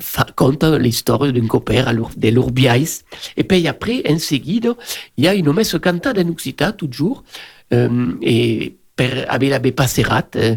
[0.00, 3.02] fa, conta l'histoire d'un copère de l'Urbiais.
[3.36, 4.74] Et puis après, en seguida,
[5.16, 7.24] il y a une messe cantada en Occità, toujours,
[7.72, 10.56] euh, et per avec l'abbé Passerat, euh,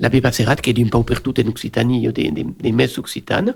[0.00, 3.54] l'abbé Passerat qui est d'un peu partout en Occitanie, des, des, des occitanes,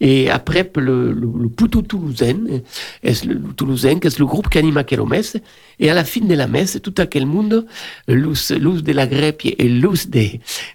[0.00, 2.60] et après le, le, le Toulousain,
[3.04, 5.36] est le, le Toulousain, qui est le groupe qui anime aquella messe,
[5.78, 7.66] et à la fin de la messe, tout aquel monde,
[8.08, 10.26] l'us, l'us de la greppe et l'us de,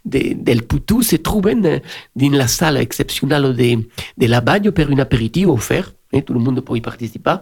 [0.06, 1.82] de, del Poutou se trouvent dans
[2.16, 3.84] la salle exceptionnelle de,
[4.18, 5.92] de la bagne pour un apéritif offert.
[6.14, 7.36] Eh, tout le monde peut y participer.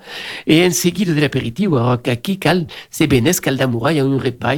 [0.48, 4.06] Et en seguida de l'apéritif, alors aquí cal, c'est benes cal d'amour, il y a
[4.06, 4.56] un repas,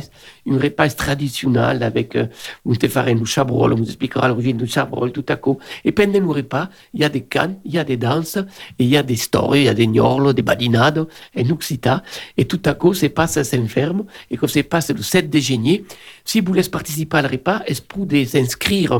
[0.48, 2.16] un repas traditionnel avec,
[2.64, 5.58] on te un chabrol, on vous expliquera l'origine du chabrol tout à coup.
[5.84, 8.84] Et pendant le repas, il y a des cannes, il y a des danses, et
[8.84, 12.04] il y a des stories, il y a des gnorlos, des badinades, en Occità.
[12.38, 15.40] Et tout à coup, c'est passe à Saint-Ferme, et quand c'est passe le 7 de
[15.40, 15.86] genier,
[16.26, 19.00] si vous voulez participer al repas, est pour s'inscrire.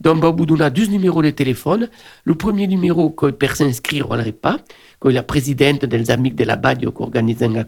[0.00, 1.88] Donc, au bout d'un a deux numéros de téléphone.
[2.24, 4.58] Le premier numéro que per s'inscrire al repas,
[5.00, 7.64] que la présidente des Amis de la Badio qui organise un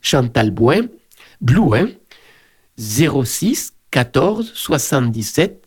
[0.00, 0.86] Chantal Bouin,
[1.40, 1.88] Blouin,
[2.78, 5.62] 06 14 77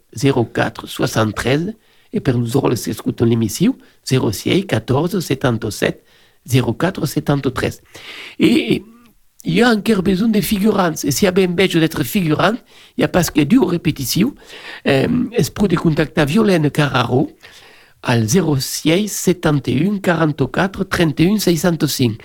[0.53, 1.73] 04 73,
[2.13, 6.03] et per nous autres, c'est écoutons l'émission, 06 14 77
[6.47, 7.81] 04 73.
[8.39, 8.83] Et
[9.45, 10.93] il y a encore besoin de figurants.
[11.03, 12.53] Et s'il y a bien besoin d'être figurant,
[12.97, 14.33] il y a parce qu'il y a deux répétitions.
[14.87, 15.07] Euh,
[15.53, 17.31] pour de contacter Violaine Carraro
[18.03, 22.17] al 06 71 44 31 605.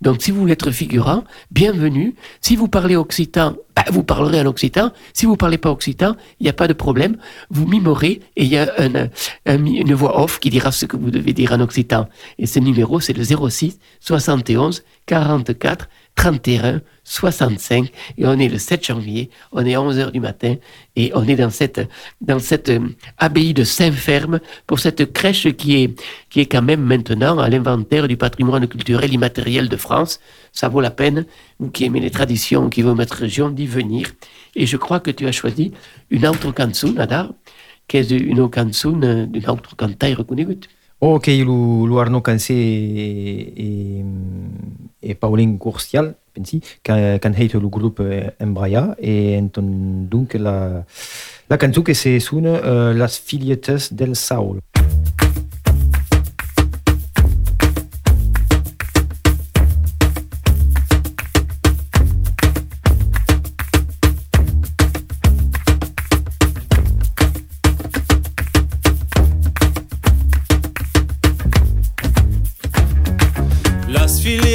[0.00, 2.14] Donc, si vous voulez être figurant, bienvenue.
[2.40, 4.92] Si vous parlez occitan, bah, vous parlerez en occitan.
[5.12, 7.16] Si vous parlez pas occitan, il n'y a pas de problème.
[7.50, 9.08] Vous mimorez et il y a un,
[9.46, 12.08] un- une voix off qui dira ce que vous devez dire en occitan.
[12.38, 17.90] Et ce numéro, c'est le 06 71 44 31 65.
[18.18, 20.56] Et on est le 7 janvier, on est à 11 heures du matin
[20.96, 21.80] et on est dans cette,
[22.20, 22.80] dans cette euh,
[23.16, 28.08] abbaye de Saint-Ferme pour cette crèche qui est, qui est quand même maintenant à l'inventaire
[28.08, 30.18] du patrimoine culturel immatériel de France.
[30.52, 31.24] Ça vaut la peine,
[31.72, 34.10] qui aimez les traditions, qui veut notre région, d'y venir.
[34.54, 35.72] Et je crois que tu as choisi
[36.10, 37.32] une autre canzone, Adar,
[37.86, 40.46] qui est une canzone d'une autre cantaille reconnue.
[41.00, 44.04] Ok, lo Arnaud Cancé et, et,
[45.02, 50.84] et Pauline Courcial, pensi, can heet le groupe eh, Embraia, et donc la,
[51.48, 54.60] la cançó que se suna uh, Las Filietes del Saul.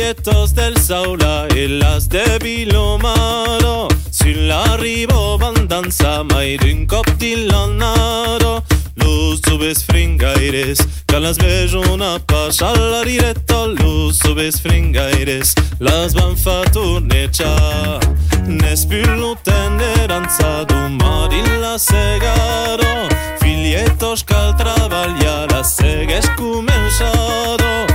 [0.04, 3.88] Las filietos del Saula e las de Vilomaro.
[4.12, 8.63] Sull'arrivo van danza mai d'un cop di l'annaro
[8.96, 16.36] Los subes fringaires que las vejo una pasha alla diretta Los subes fringaires las van
[16.36, 18.00] fa tornecha
[18.46, 23.08] Nes più lo tenderanza domani la segaro.
[23.39, 27.92] Filietos cal travaglia la segues començado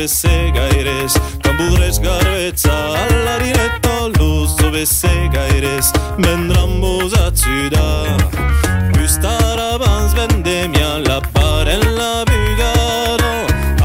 [0.00, 1.12] bese gairez
[1.44, 5.92] Kanbudrez garbetza alarin eta luzu bese gairez
[6.24, 7.86] Mendran buzatzu da.
[9.04, 13.34] Ustara banz bendemia laparen labigaro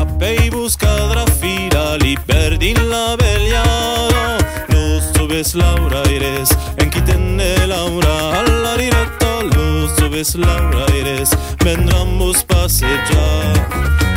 [0.03, 4.25] Apei buskadra fira liberdin labeliaro
[4.71, 11.29] Luzu bez laura irez, enkiten de laura alarin eta luzu bez laura irez
[11.65, 14.14] Mendran buz pasetxar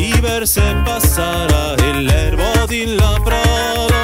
[0.00, 4.00] liber se passarà e l'erbo di la prado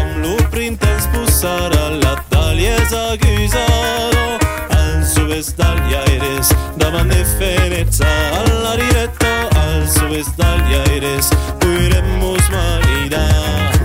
[0.00, 4.22] Am lu printens pusarà la tagliesa accusado
[4.70, 8.06] Al subes dagli aires davanti a Venezia
[8.38, 11.28] alla diretta Al subes dagli aires
[11.58, 13.75] puiremos maridar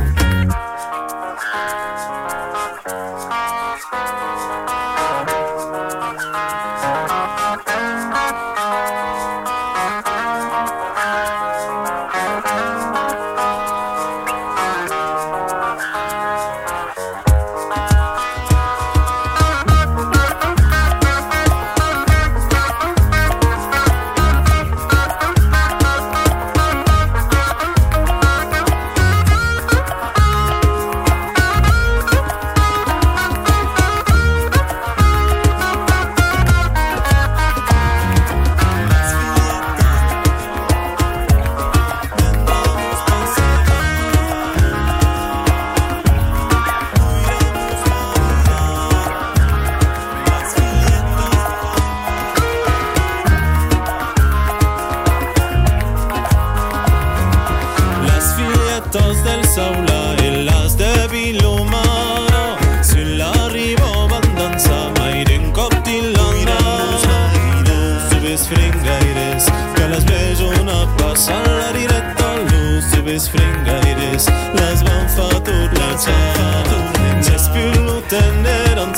[71.21, 74.25] sala directa, luz i ves fringaires,
[74.57, 76.79] les van fatur la xarra.
[77.21, 78.95] Ja és piu lo tender, en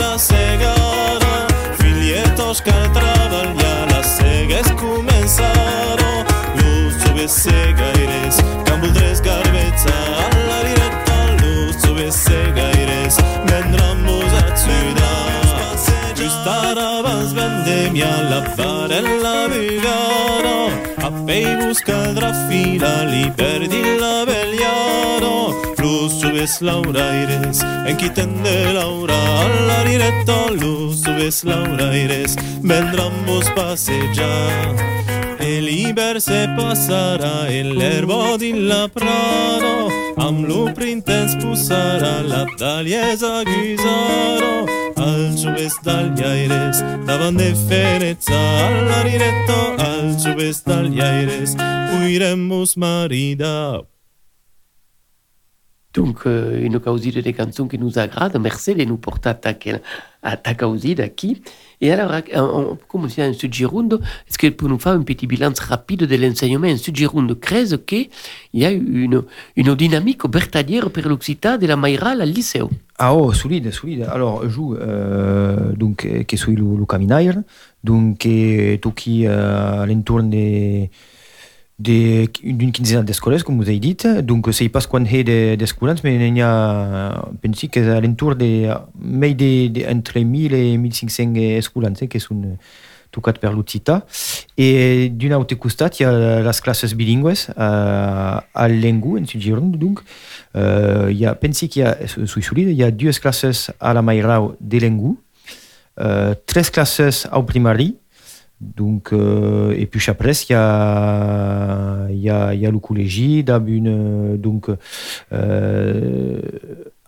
[0.00, 1.32] la segara,
[1.80, 5.96] filietos que treballa, la sega és començar.
[6.60, 10.62] Luz i ves segaires, que em voldres garbetxar, la
[16.72, 20.58] Just ara abans pandèmia la varella vigara
[21.06, 25.36] a pei buscadra fila li perdi la vegliaro
[25.82, 35.01] Lu subes lauraires en qui tende Laura a la diretta Lu subes lauraires vendramos passejar
[35.52, 41.36] El liber se passarà e l'erbo di la prado Am lu printens
[42.30, 44.64] la tagliesa guisaro
[44.96, 48.34] Al subes aires davant de Venezia
[48.66, 51.54] alla diretta Al subes aires
[52.00, 53.84] uiremus marida
[55.92, 58.38] Donc, une causide des chansons qui nous agrade.
[58.40, 59.52] Merci de nous porter à ta,
[60.22, 61.42] à ta causide aquí.
[61.82, 65.50] Et alors, on, comme c'est en Sud-Gironde, est-ce que pour nous faire un petit bilan
[65.60, 68.08] rapide de l'enseignement en Sud-Gironde creuse qu'il
[68.54, 69.22] y a une,
[69.56, 72.70] une dynamique bertalière per l'Occitan de la Maïral al liceo.
[72.98, 74.04] Ah oh, solide, solide.
[74.04, 77.42] Alors, joue euh, donc eh, che sui lu, lu caminaire,
[77.82, 80.88] donc che tocchi euh, all'intorno de de-
[81.78, 83.96] d'une quinzaine d'escoles, comme vous avez dit.
[84.22, 87.24] Donc, c'est pas quan he de- d'escoles, mais il y a,
[87.72, 88.68] que à l'entour de,
[89.00, 92.56] de, de, entre 1000 et 1500 escoles, eh, qui sont
[93.10, 94.06] tocats per l'Occità.
[94.56, 99.76] Et d'un autre costat, il y a les classes bilingues euh, à Lengu, en Sud-Gironde,
[99.76, 100.00] donc.
[100.56, 103.94] Euh, il y a, pensi qu'il y a, solide, il y a deux classes à
[103.94, 105.16] la Mairau de Lengu,
[106.00, 107.96] euh, tres classes au primari,
[108.62, 114.36] donc, euh, et puis après, il y a, y a, y a le collège, une,
[114.36, 114.68] donc,
[115.32, 116.40] euh,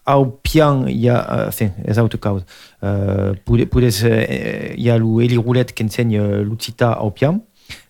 [0.07, 2.45] au pian, il y a, enfin, les autres causes.
[2.83, 7.11] Euh, pour, pour euh, il y a le Eli Roulette qui enseigne euh, l'Ucita au
[7.11, 7.41] pian,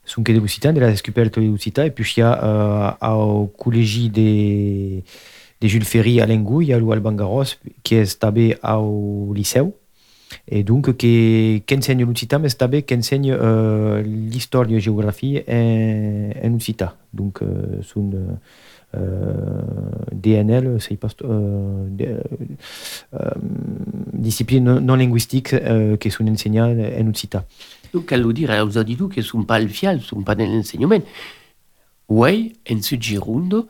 [0.04, 3.46] son de l'Ucita, de la scoperta de l'Ucita, et puis il y a euh, au
[3.46, 5.02] collège des,
[5.60, 7.44] des Jules Ferry à Lengou, il y a le Alban Garros
[7.82, 9.62] qui est stabé au lycée.
[10.48, 16.30] Et donc, qui, enseigne l'Ucita, mais c'est qui enseigne euh, l'histoire et la géographie en,
[16.58, 16.96] en.
[17.12, 18.10] Donc, euh, son
[18.96, 19.32] euh,
[20.12, 22.20] DNL, c'est euh, de-
[23.14, 23.30] euh,
[24.12, 25.54] discipline non, linguistique
[25.98, 27.44] qui sont enseignées en Ucita.
[27.92, 30.46] Donc, cal dire aux auditeurs qui ne sont pas le fial, ne sont pas dans
[30.46, 30.98] l'enseignement.
[32.08, 33.66] Oui, en Sud-Gironde,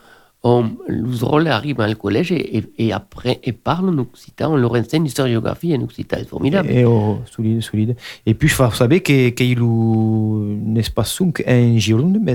[0.47, 4.57] on, les rôles arrivent au collège et, et, et après, ils parlent en occitan, on
[4.57, 6.19] leur enseigne l'historiographie en occitan.
[6.21, 6.71] C'est formidable.
[6.71, 7.97] Et oh, solide, solide.
[8.27, 12.35] Et puis, savoir que- qu'il un espace sunk en Gironde, mais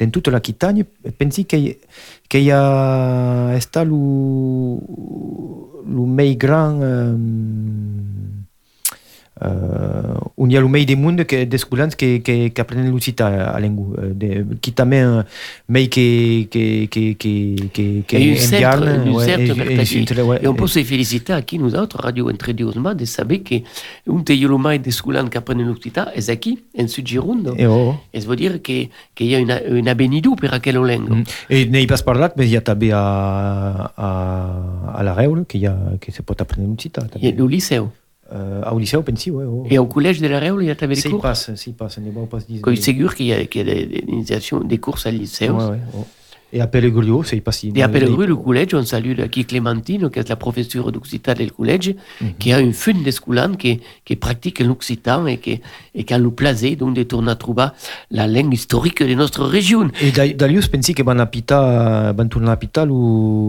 [0.00, 0.84] dans toute la Quitagne,
[1.18, 1.76] pensi qu'il
[2.28, 4.78] qu'il y a esta le, le
[6.16, 6.80] plus grand
[9.44, 12.90] euh, on y a le meilleur des mondes que des escolans qui qui qui apprennent
[12.90, 14.44] l'occità à l'engu de
[15.88, 19.76] qui qui qui qui qui qui Et une cercle, indiane, une ouais, cercle et- et-
[19.76, 19.98] così.
[19.98, 22.74] et- ouais, E un po' et- se felicità a chi nous autres, Radio Entre Dios,
[22.76, 23.62] ma de saber che
[24.06, 27.54] un te io mai desculan che apprende l'università è qui, in Sud Girondo.
[27.56, 28.02] e oh.
[28.10, 31.14] E vuol dire che, che hi ha una, una benidù per aquello lengo.
[31.16, 31.22] Mm.
[31.48, 35.58] E n'hai pas parlat, mais il y a també a, a, a la Reule que,
[35.58, 37.06] hi ha, que se pot aprendre l'occità.
[37.20, 37.90] Hi ha el liceu.
[38.32, 39.66] Uh, au liceu, pensi, ouais, oh.
[39.70, 41.20] E au col·legi de la Reule hi ha també des Si cours.
[41.20, 41.98] passe, passe,
[44.64, 45.50] des cours al liceu.
[45.52, 46.06] Ouais, ouais, oh.
[46.54, 47.72] Et à Pellegrio, c'est pas si.
[47.74, 51.50] Et à Pellegru, le collège, on salue qui Clémentine, qui est la professeure d'occitan du
[51.50, 51.94] collège,
[52.38, 55.60] qui a une fin d'escolan qui, qui pratique l'occitan et qui,
[55.94, 57.68] et qui a le plaisir donc de tourner à trouver
[58.10, 59.88] la langue historique de notre région.
[60.02, 62.92] Et da- d'alius pensi que van a pita, van tornar a pita le,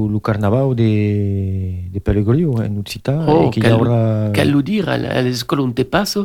[0.10, 4.30] le carnaval de, de Pellegrio en Occità Oh, et qu'il y aura...
[4.34, 6.18] Qu'elle le dire à à l'école on te passe,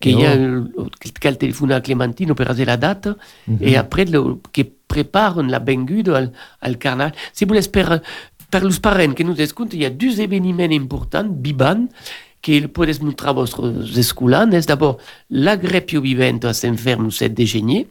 [0.00, 0.36] qu'il y a
[1.20, 3.08] qu'elle téléphone à Clémentine pour faire la date,
[3.60, 7.12] et après, le, qui prépare la bengude al, al carnaval.
[7.32, 8.00] Si vous l'espérez,
[8.50, 11.88] per los parents que nous écoutent, il y a deux événements importants, biban,
[12.40, 14.66] que podem mostrar a vostres escolans.
[14.66, 17.86] D'abord l'agrepio vivento a s'enferm el 7 de gener,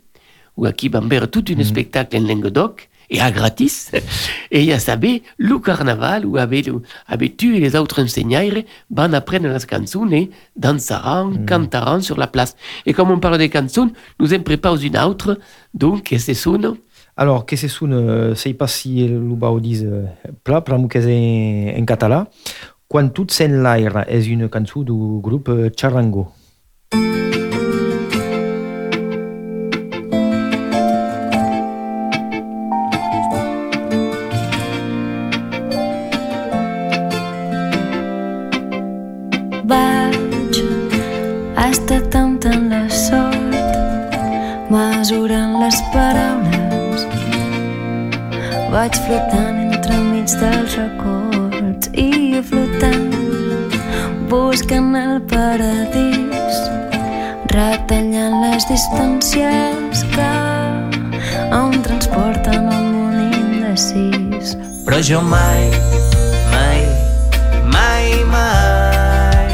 [0.55, 3.91] où aquí van veure tout un spectacle en Languedoc, et à gratis.
[4.51, 6.69] Et il y a saber le carnaval, où avec,
[7.07, 12.27] avec tu et les autres enseignants van apprendre les chansons et dansaran, cantaran sur la
[12.27, 12.55] place.
[12.85, 15.37] Et comme on parle des chansons, nous en préparons une autre,
[15.73, 16.77] donc, que se sonne
[17.17, 20.05] Alors, que se sun, sei pas si le bau dis euh,
[20.43, 22.27] pla, pla mu que en, en català,
[22.87, 26.27] quan tot sen l'aire és una cançó du grup euh, Charango.
[63.93, 64.57] Indecís.
[64.86, 65.69] Però jo mai,
[66.51, 66.82] mai,
[67.71, 69.47] mai, mai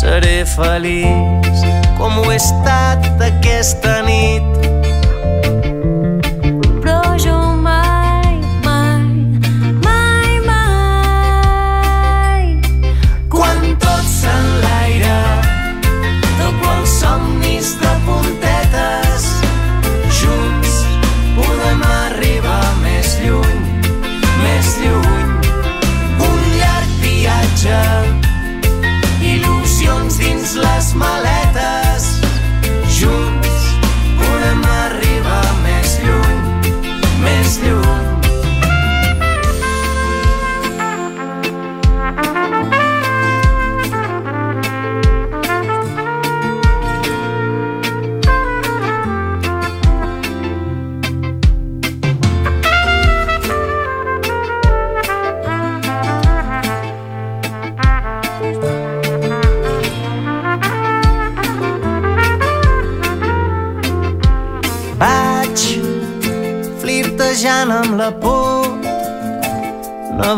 [0.00, 1.62] seré feliç
[1.98, 4.67] com ho he estat aquesta nit.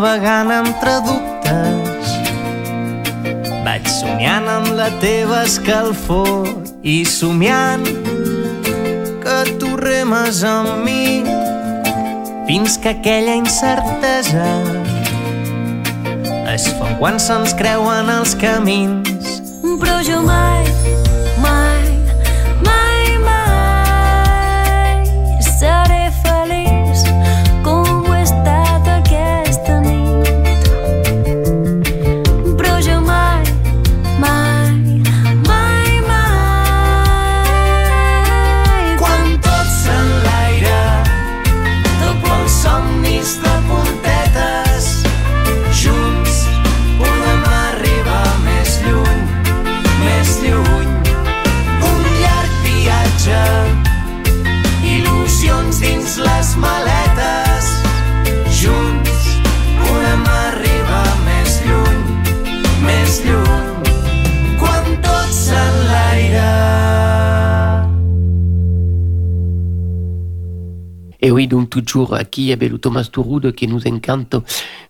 [0.00, 2.12] Navegant entre dubtes.
[3.66, 6.48] Vaig somiant amb la teva escalfor
[6.80, 7.84] i somiant
[9.20, 11.20] que tu remes amb mi
[12.48, 14.48] fins que aquella incertesa
[16.54, 19.09] es fa quan se'ns creuen els camins.
[71.82, 74.36] Toujours aquí avait le Thomas Touroud qui nous encante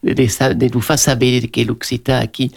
[0.02, 2.50] de, de nous faire savoir que l'Occitan aquí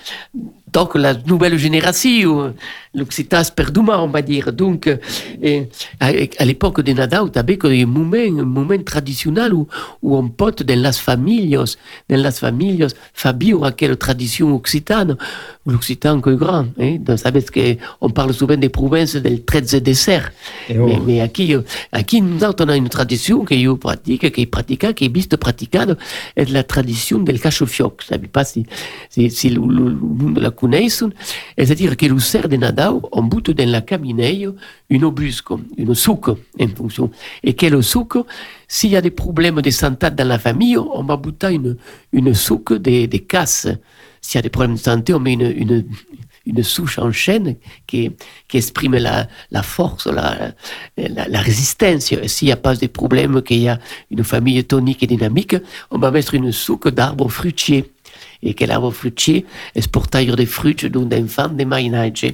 [0.74, 2.56] donc la nouvelle génération,
[2.94, 4.54] l'Occitan perduma, on va dire.
[4.54, 4.98] Donc, euh,
[5.42, 5.70] et,
[6.00, 9.68] à, à l'époque de Nadal, tu avais un moment, un moment traditionnel où,
[10.02, 11.58] où on peut, dans las familles,
[12.10, 15.18] dans las familles, Fabio, à quelle tradition occitane,
[15.66, 16.68] l'Occitan que grand.
[16.80, 16.98] Hein?
[17.00, 20.32] Donc, savez que on parle souvent des provinces del 13 dessert.
[20.70, 20.86] Et oh.
[20.86, 21.56] Mais, mais aquí,
[21.92, 25.38] aquí, nous on a une tradition que je pratique, qui est pratiquée, qui est viste
[25.38, 25.86] pratiquée,
[26.36, 28.04] est la tradition del cacho-fioc.
[28.08, 28.66] Je ne sais pas si,
[29.10, 31.14] si, si le, le, le monde la.
[31.58, 34.50] C'est-à-dire que le cerf de Nadal, on boute dans la camineille
[34.90, 37.12] une obusque, une souque, en fonction.
[37.44, 38.18] Et quel souque,
[38.68, 41.78] s'il y a des problèmes de santé dans la famille, on va bouter une,
[42.12, 43.68] une souque des, des casses.
[44.22, 45.86] S'il y a des problèmes de santé, on met une, une,
[46.46, 47.56] une souche en chaîne
[47.88, 48.12] qui,
[48.48, 50.54] qui exprime la, la force, la,
[50.98, 52.14] la, résistance.
[52.28, 53.80] S'il n'y a pas de problème, qu'il y a
[54.12, 55.56] une famille tonique et dynamique,
[55.92, 57.93] on va mettre une souque d'arbres fruitiers.
[58.68, 62.26] L'arbre fruitier est pour tailler des fruits d'un enfant de marinage.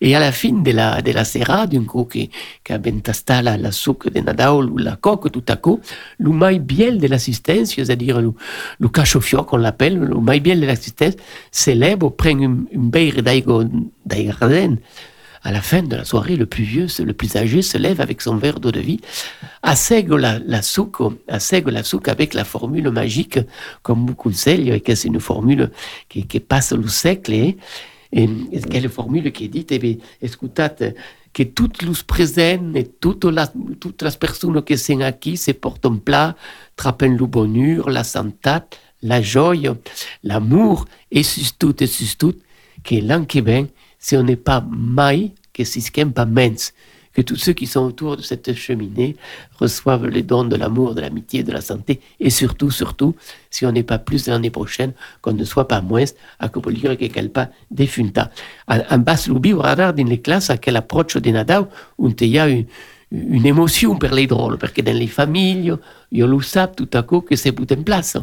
[0.00, 2.30] Et à la fin de la, de la serra, d'un coup, qui,
[2.64, 5.80] qui a ben tastat la, la souque de Nadal la coque, tout à coup,
[6.18, 8.32] le maille biel de l'assistance, c'est-à-dire le,
[8.78, 11.14] le cache-fioc, qu'on l'appelle, le maille biel de l'assistance,
[11.50, 13.64] s'élève, prend une, une beire d'aigua
[14.04, 14.78] d'aigardène,
[15.42, 18.20] à la fin de la soirée, le plus vieux, le plus âgé, se lève avec
[18.20, 19.00] son verre d'eau de vie,
[19.62, 23.38] assègue la, la souque, assègue la souque avec la formule magique,
[23.82, 24.14] comme
[24.46, 25.70] et que c'est une formule
[26.08, 27.56] qui, qui passe le siècle, et,
[28.70, 30.82] quelle formule qui est dite, eh bien, écoutate,
[31.32, 33.26] que toutes les présentes et toutes
[33.78, 36.34] toutes les personnes qui sont ici se portent en plat,
[36.76, 38.58] trappent le bonheur, la santé,
[39.02, 39.54] la joie,
[40.24, 42.34] l'amour, et surtout, et surtout,
[42.82, 43.66] que l'an qui vient,
[44.00, 46.72] si on n'est pas mai, que si ce pas mens,
[47.12, 49.16] que tous ceux qui sont autour de cette cheminée
[49.58, 53.14] reçoivent les dons de l'amour, de l'amitié, de la santé, et surtout, surtout,
[53.50, 56.04] si on n'est pas plus l'année prochaine, qu'on ne soit pas moins
[56.38, 58.30] à copolire que quel pas defunta.
[58.68, 61.66] En bas, l'ubi, radar dans les classes, à quelle approche de Nadal,
[61.98, 62.66] où il y a une,
[63.10, 65.74] une émotion pour les drôles, parce que dans les familles,
[66.12, 68.16] ils le savent tout à coup que c'est tout en place.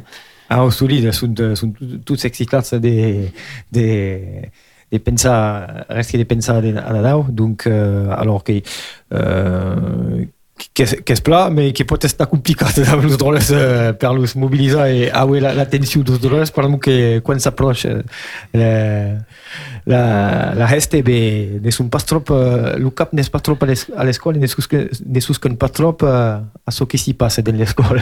[0.49, 1.75] Ah, au solide, sunt, sunt
[2.05, 3.27] tots excitats de,
[3.69, 8.63] de, de pensar, res que de pensar de, a Nadal, donc, uh, alors que,
[9.11, 10.27] uh,
[10.73, 14.35] que, és, que pla, mais que pot estar complicat amb els drones uh, per los
[14.39, 18.01] mobilitzar i aure l'atenció dels drones, per que quan s'aprocha
[18.53, 18.71] la,
[19.85, 20.01] la,
[20.57, 23.69] la resta bé, ne són pas trop, uh, el cap n'és pas trop a
[24.05, 28.01] l'escola, ne susquen pas trop a ce que s'hi passa dans l'escola.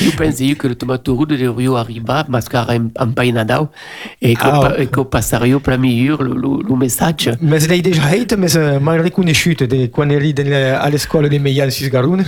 [0.00, 3.70] Io penso io che il tomaturo dovrebbe arrivare, mascara in, in painadau,
[4.18, 7.36] e che, Ah, e che passario per miglior il messaggio.
[7.40, 11.28] Mas l'hai déjà dit, mais uh, m'ha reconegut de quan eri de la, a l'escola
[11.28, 12.22] de Meian Cisgarun.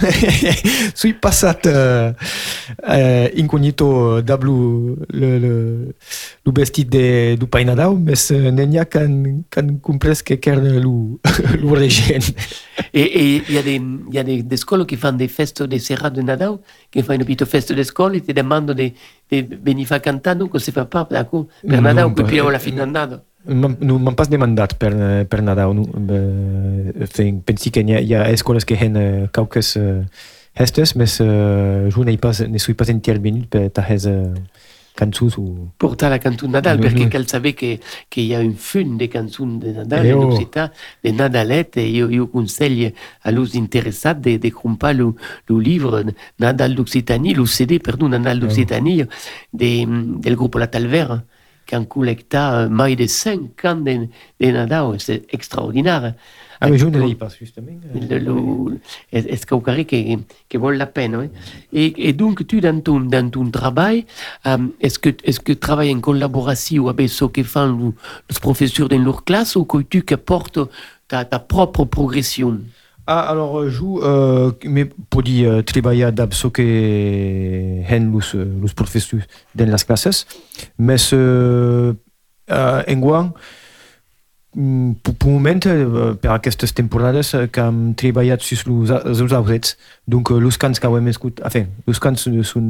[0.99, 2.11] Sui passat uh,
[2.83, 5.53] uh, incognito dablu le, le,
[6.43, 11.21] le vestit de, du painadau, mas uh, n'hi ha can, can comprès que era lo,
[11.63, 12.35] lo regent.
[12.93, 15.29] E, e il y a des, il y a des, des scuole che fanno des
[15.29, 16.59] feste de Serra de Nadal,
[16.91, 18.93] che fanno une feste de scuole e ti demandano di,
[19.29, 21.07] di venire a cantare, non si fa pas?
[21.07, 21.21] Per
[21.63, 23.25] Nadal, non, poi per- pigliamo la fine d'annata.
[23.45, 25.75] Non m'han pas demandat per, eh, per Nadal.
[25.75, 25.83] No?
[25.83, 30.05] Uh, pensi que hi ha, hi ha escoles que hen uh, cauques uh,
[30.55, 34.31] hestes, mas uh, jo n'hi pas, ne suis pas intervenut per tahes uh,
[34.95, 35.73] cançons o...
[35.79, 36.83] Portar la canzone de Nadal, Mhm.
[36.83, 40.13] perché cal sapere che, che il y a un film de canzoni de Nadal Eh,
[40.13, 40.39] oh.
[41.01, 45.17] De Nadalette, e io, io consiglio a los interessati di de comprare lo,
[45.47, 46.01] lo livro
[46.37, 49.09] Nadal d'Occitanie, lo CD, perdon, Nadal d'Occitanie,
[49.51, 49.87] de,
[50.19, 51.25] del gruppo La Talvera,
[51.67, 54.09] che han collecté mai de 5 ans de,
[54.41, 56.15] de Nadal, c'est extraordinaire.
[56.65, 57.81] Ah, mais jo ne l'hi pas, justament.
[57.93, 59.97] le, le, es, es caucari que,
[60.49, 61.15] que vaut la peine.
[61.17, 61.29] hein?
[61.73, 64.07] Et, et donc, tu, dans ton, dans ton travail,
[64.47, 67.95] euh, est-ce que est-ce que tu travailles en collaboration avec ce que font le-
[68.31, 70.61] les professeurs dans leur classe ou que tu apportes
[71.09, 72.61] ta, ta propre progression?
[73.07, 78.75] Ah, alors, jo uh, me podi uh, treballar d'ab so que hen los, uh, los
[78.75, 80.27] professors dans les classes,
[81.13, 81.95] uh,
[82.49, 83.62] uh, enguan Mm, per, per
[84.55, 89.77] moment, eh, per aquestes temporades, eh, que hem treballat sus los, els aurets.
[90.07, 91.41] Donc, eh, los cants que hem escut...
[91.45, 92.67] Enfin, los cants són,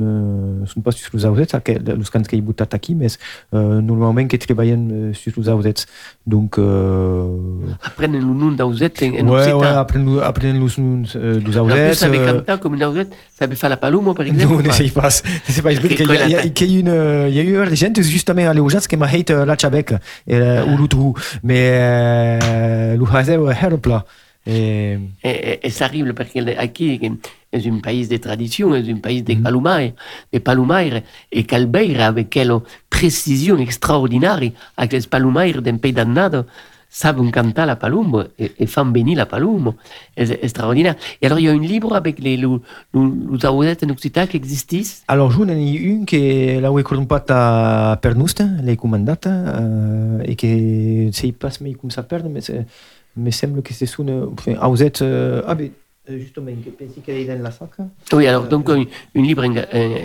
[0.68, 1.56] són pas sus los aurets,
[1.96, 3.18] los cants que he votat aquí, mais
[3.52, 5.88] eh, normalment que treballen sus los aurets.
[6.24, 6.62] Donc, eh,
[8.22, 9.58] nom d'Auzette en, en ouais, occitan.
[10.60, 11.56] los noms eh, En plus,
[12.26, 12.60] cantar
[13.70, 14.52] la paloma, exemple.
[14.52, 14.74] No, ou ne pas?
[14.74, 15.10] sais pas.
[15.48, 15.74] Sais pas.
[15.74, 16.94] Que- hi ha une,
[17.32, 19.94] hi ha eu gent justament a l'Eujats que m'a dit la Chabec,
[20.28, 21.12] ou l'Outru,
[21.42, 24.04] mais est herpla.
[24.44, 26.98] Et, E, e s'arrive perché aquí
[27.48, 29.94] è un paese di tradizione, è un paese di palumaire,
[30.28, 36.46] di palumaire, e Calbeira avec quelle précision extraordinaire avec les palumaire d'un pays dannato
[36.92, 39.74] savent cantar la palumbo et, et font bénir la palumbo.
[40.16, 40.94] C'est extraordinaire.
[41.20, 44.36] Et alors, il y a un livre avec les, les, les ausettes en Occità qui
[44.36, 44.76] existent.
[45.08, 51.08] Alors, je n'en ai une que l'ho contata per Nusta, l'hai comandata, uh, e che
[51.12, 52.66] sei pas come sa perdre, mais c'est-
[53.14, 54.56] me sembra che se sono enfin,
[56.08, 56.40] uh, ah
[57.06, 57.88] eh, nella sacca?
[58.12, 59.54] Oui, alors, donc, un, un livre en,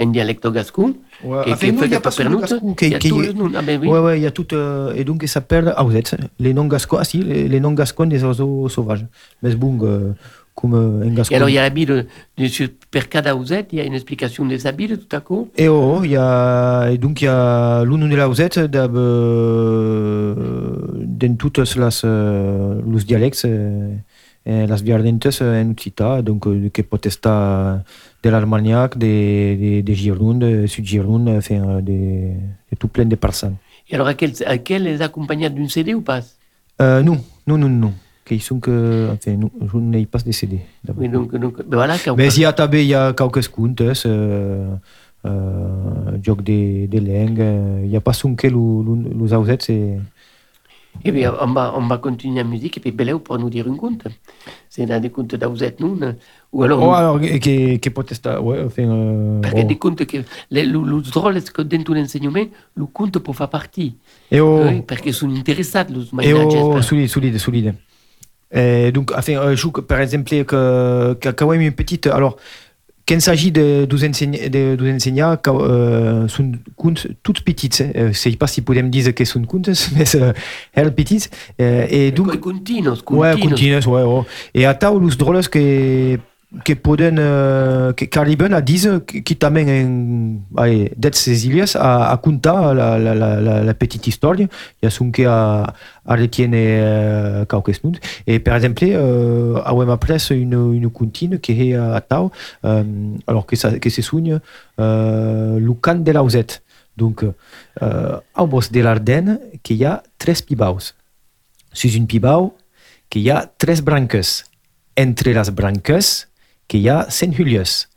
[0.01, 0.95] en, dialecte gascon.
[1.23, 2.95] Ouais, qui, enfin, qui non, fait il y a que pas seulement gascon, Il y
[2.95, 3.51] a les noms.
[3.55, 3.87] Ah ben oui.
[3.87, 6.97] Ouais, ouais, il y a tout, euh, et donc ça perd ausette, les noms gascons,
[6.99, 9.05] ah si, les, les noms gascons des oiseaux sauvages.
[9.41, 10.13] Mais bon, euh,
[10.53, 11.33] comme euh, en gascon.
[11.33, 12.05] Et alors, il y a l'habit de,
[12.37, 15.49] de, sur- per cada ausette, il y a une explication des habits tout à coup.
[15.57, 18.95] Et oh, il y a, et donc il y a l'une de la ausette d'ab,
[18.95, 20.35] euh,
[21.03, 23.89] dans toutes euh, los dialectes, euh,
[24.47, 27.83] las viardentes en Occità, donc que pot estar
[28.23, 33.57] de l'Armagnac, de, de, de Gironde, de Sud-Gironde, enfin, euh, de, tout plein de personnes.
[33.89, 36.21] Et alors, à quel, à quel les accompagnés d'une CD ou pas?
[36.81, 37.93] Euh, non, non, non, non.
[38.25, 40.59] Qu'ils sont que, enfin, non, je n'ai pas de CD.
[40.97, 41.95] Oui, donc, donc voilà.
[42.17, 44.75] Mais il y a il y a quelques contes, euh,
[45.25, 49.97] euh, joc de, de langue, il y a pas son que ausets, c'est...
[51.05, 53.67] Et bien, on va, on va continuer la musique et puis Beleu pour nous dire
[53.67, 54.07] un conte.
[54.69, 55.97] C'est dans des contes d'Auzet, non
[56.51, 58.83] Ou alors, Oh, alors, que, que pot estar, ouais, enfin...
[58.83, 59.63] Euh, parce que oh.
[59.63, 62.45] des contes que, les, les, les drôles que dans l'enseignement,
[62.75, 63.95] le conte peut faire partie.
[64.31, 67.75] Et oh, Oui, parce qu'ils sont intéressés, les et oh, solide, solide, solide.
[68.51, 72.07] Et donc, enfin, euh, je par exemple, que, que, quand même une petite...
[72.07, 72.37] Alors,
[73.07, 76.51] quand il s'agit de, de, enseignants, euh, sont
[77.23, 77.81] toutes petites.
[77.81, 80.33] Euh, Je ne sais pas si podem dire que sont contes, mais euh,
[80.73, 81.29] elles petites.
[81.61, 83.49] Euh, et donc, Continuos, Ouais, continuos.
[83.49, 84.23] continues, ouais, ouais.
[84.63, 86.17] E atau los droles que,
[86.63, 89.89] que poden, uh, que, que arriben a dir que, que també en,
[90.55, 94.47] ai, d'aquestes illes a, a contar la, la, la, la, la petita història.
[94.79, 97.99] Ja són que a, a retiene uh, qualques noms.
[98.23, 102.31] E, per exemple, uh, avem après une, une contine que és a tau,
[102.63, 106.61] um, alors que, ça, que se soigne uh, le cant de l'auset.
[106.95, 110.95] Donc, uh, au bosc de l'Ardenne, que hi ha tres pibaus.
[111.75, 112.55] Sus un pibau,
[113.11, 114.45] que hi ha tres branques.
[114.97, 116.25] Entre les branques,
[116.67, 117.87] que hi ha cent hulies.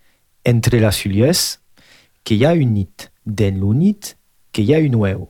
[0.44, 1.60] Entre les hulies,
[2.24, 3.10] que ha un nit.
[3.24, 4.14] Den lo nit,
[4.52, 5.28] que ha un ueu.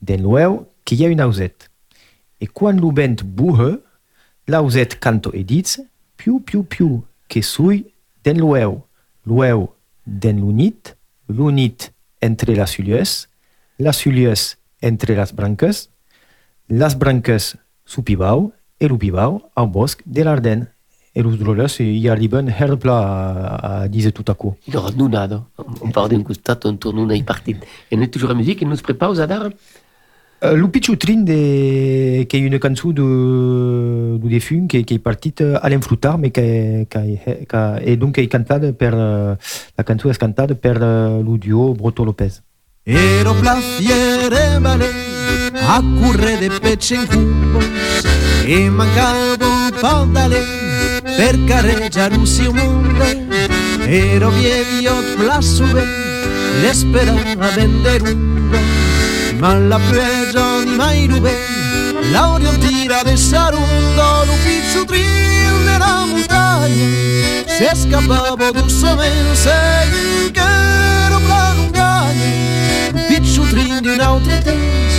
[0.00, 1.68] Den l'ueu, que ha un auset.
[2.40, 3.76] E quan lo vent buhe,
[4.50, 5.78] l'auset canto e dits,
[6.16, 7.84] piu, piu, piu, que sui
[8.24, 8.80] den l'ueu.
[9.28, 9.68] L'ueu
[10.04, 10.94] den lo nit,
[11.28, 13.28] lo nit entre les hulies,
[13.78, 15.88] les hulies entre les branques,
[16.68, 20.68] les branques su pibau e lo pibau au bosc de l'Ardenne.
[21.12, 24.54] E los hi arriben herpla a, a dire tot acu.
[24.72, 25.44] No, nous nada.
[25.80, 27.56] On part d'un costat, on tourne una i partit.
[27.90, 29.50] Et nous toujours la musique, et nous se prépare aux adar.
[30.42, 33.04] Uh, lo pitxutrin de, hi ha una cançó de,
[34.22, 38.22] de defunt que, que est partit a l'enfrutar, mais que, que, que, e donc que
[38.22, 39.36] est cantada per, uh,
[39.76, 42.40] la cançó és cantada per uh, lo duo Broto López.
[42.86, 44.88] Ero placiere vale
[45.52, 47.60] a curre de pece in cubo
[48.46, 50.59] e mancavo padale
[51.20, 53.04] per carreggiare un sia mondo
[53.84, 58.48] ero viejo plasso le sperava vendere un
[59.36, 61.36] ma la peggio di mai rubè
[62.10, 66.86] la orientira de sarundo lo pizzo trin della montagna.
[67.46, 69.52] Se scappavo dolcemente
[70.32, 70.40] che
[71.04, 74.94] ero planungagna pizzo trin di un altro temps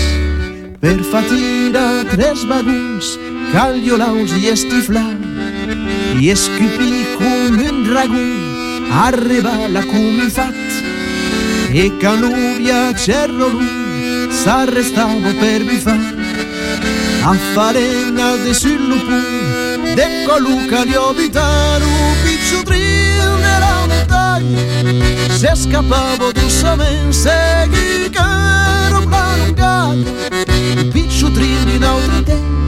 [0.79, 3.17] per fatira tres vagons
[3.51, 5.30] cagliolaus i estiflar
[6.21, 10.53] Jag skupi kom en dragon Arriva la comitat
[11.73, 15.99] E Canuvia c'ero lui S'arrestavo per bifar.
[17.23, 19.21] A farena de sullupu
[19.95, 30.05] De coluca di obitare Un piccio nella montagna Se scappavo dulcemente Segui caro blancato
[30.77, 32.61] Un piccio in altre tempi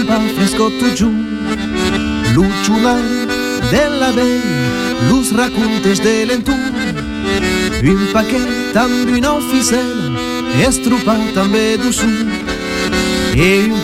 [0.00, 1.10] un altro tempo tu giù.
[2.34, 3.02] Lucciunar
[3.70, 4.78] della bella
[5.08, 6.54] Lus raccontes de l'entur
[7.82, 10.20] Un paquet amb una oficina
[10.66, 12.08] Estrupat també du su
[13.34, 13.80] E un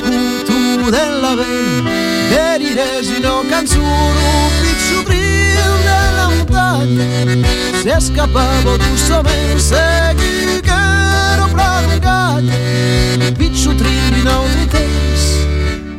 [0.47, 1.97] puto della bella
[2.31, 7.49] Derires una canzone Un picciutril della montagna
[7.81, 10.79] Si escapava dolçament Segui que
[11.33, 12.61] era plangaglia
[13.19, 15.14] Un picciutril in altri temps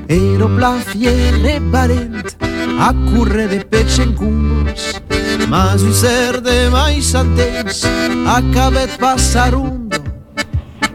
[0.07, 2.35] Ero pla fiere valent
[2.79, 5.01] a curre de pece en cumbos
[5.47, 7.83] mas un ser de mais antes
[8.27, 9.97] acabet passarundo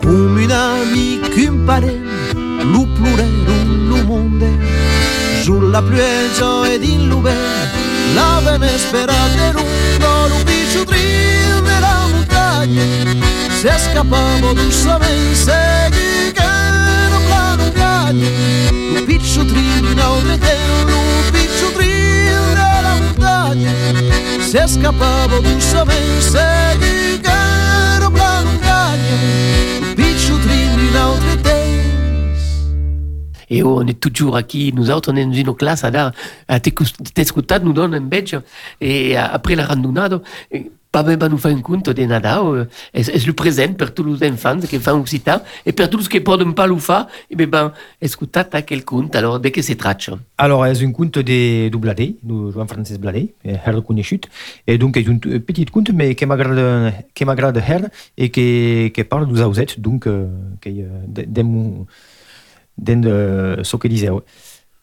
[0.00, 2.06] come un amic un parent
[2.72, 4.50] lu plurerum lu monde.
[5.42, 7.34] Sulla pluegia ed in lube
[8.14, 12.84] l'avem sperato lungo lu picciutril della montagna
[13.60, 16.19] se scappavo dolcemente segui che non
[18.10, 23.72] planugaglia lu picciutril in altre terre lu picciutril della montagna.
[24.40, 29.16] Se scappavo dolcemente segui che non planugaglia
[29.80, 31.58] lu picciutril in altre terre
[33.52, 36.12] Et on est toujours aquí, nous autres, on est dans une classe là,
[36.46, 38.36] à t'escutar, nous donne un badge,
[38.80, 40.22] et après la randonnade,
[40.90, 44.58] pas même nous faire un compte de Nadal, est le présent pour tous les enfants
[44.58, 48.48] qui font occitan, et pour tous qui peuvent pas le faire, et bien, ben, escutat
[48.52, 50.18] à quel compte, alors, de què se tracta?
[50.38, 54.26] Alors, és un conte de, du Bladé, du Joan Francesc Bladé, her reconegut,
[54.66, 59.02] et donc és un petit conte, mais que m'agrada, que m'agrada her, et que, que
[59.02, 60.28] parle dels ausets, donc, euh,
[60.60, 61.86] que, euh, dem,
[62.76, 64.24] den de so que diseu.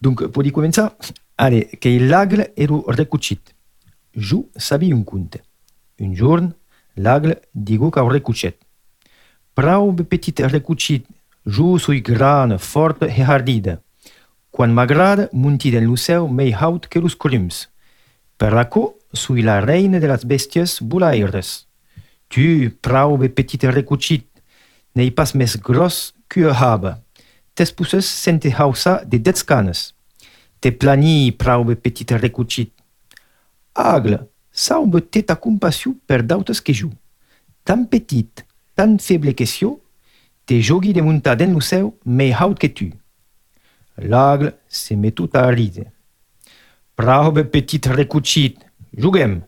[0.01, 0.95] Donc, podi començar?
[1.37, 3.53] Allez, que l'agle era recucit.
[4.15, 5.41] Jo sabia un conte.
[5.99, 6.51] un jorn
[6.95, 8.57] l'agle digu qu'a recuchèt.
[9.53, 11.05] Prau be petit recuchit,
[11.45, 13.79] jo soi gran, fort e hardida.
[14.51, 17.67] Quan m'agrada, muntit en lo seu mei haut que los crums.
[18.37, 21.65] Per la co, soi la reina de las bèsties bulaires.
[22.27, 24.27] Tu, prau be petit recuchit,
[24.93, 26.97] n'ei pas més gros que jo haba.
[27.55, 29.93] Tes pusses sente hausa de dets canes.
[30.59, 32.73] Te plani, prau be petit recuchit.
[33.73, 34.27] Agle,
[34.57, 36.89] saube te ta compassió per dautes que jo.
[37.63, 38.41] Tan petit,
[38.73, 39.77] tan feble que sio,
[40.47, 42.89] te jogui de muntar den lo seu mei haut que tu.
[43.97, 45.85] L'agle se met tout a ride.
[46.95, 48.57] Praube petit recucit,
[48.97, 49.41] juguem.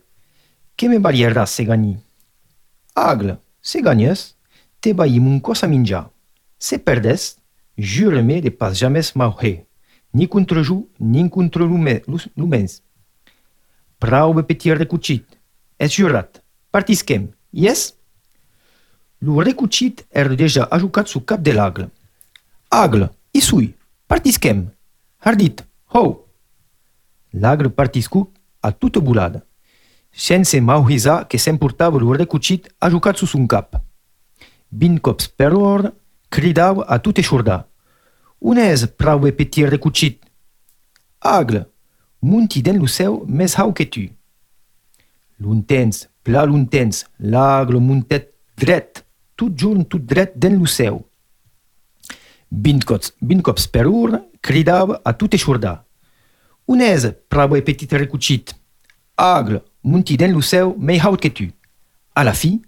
[0.76, 1.96] Que me balierà se gani?
[2.94, 4.36] Agle, se ganies,
[4.80, 6.10] te baim un cos a minjar.
[6.58, 7.38] Se perdes,
[7.76, 9.66] jure-me de pas jamais morrer,
[10.14, 12.82] ni contra jo, ni contra lumens.
[14.00, 15.26] Prou petit recucit,
[15.76, 16.40] és jurat,
[16.72, 17.90] partisquem, yes?
[19.20, 21.90] Lo recucit er deja ajucat su cap de l'agle.
[22.72, 23.74] Agle, i sui,
[24.08, 24.64] partisquem,
[25.20, 25.60] hardit,
[25.92, 26.04] ho!
[27.32, 28.32] L'agle partiscut
[28.62, 29.44] a tota volada,
[30.10, 33.76] sense maurisar que s'emportava lo recucit ajucat su sun cap.
[34.70, 35.92] Vint cops per l'hora
[36.30, 37.66] cridau a tot eixordar.
[38.40, 40.24] Un és prou petit recucit.
[41.20, 41.66] Agle,
[42.20, 44.06] munti den lo seu més hau que tu.
[45.40, 49.04] L'untens, pla l'untens, l'agle muntet dret,
[49.36, 51.00] tot jorn tot dret den lo seu.
[52.50, 55.80] Vint cops, vint cops per hora cridava a tot eixordar.
[56.66, 58.52] Un és prou petit recucit.
[59.16, 61.48] Agle, munti den lo seu més hau que tu.
[62.14, 62.58] A la fi,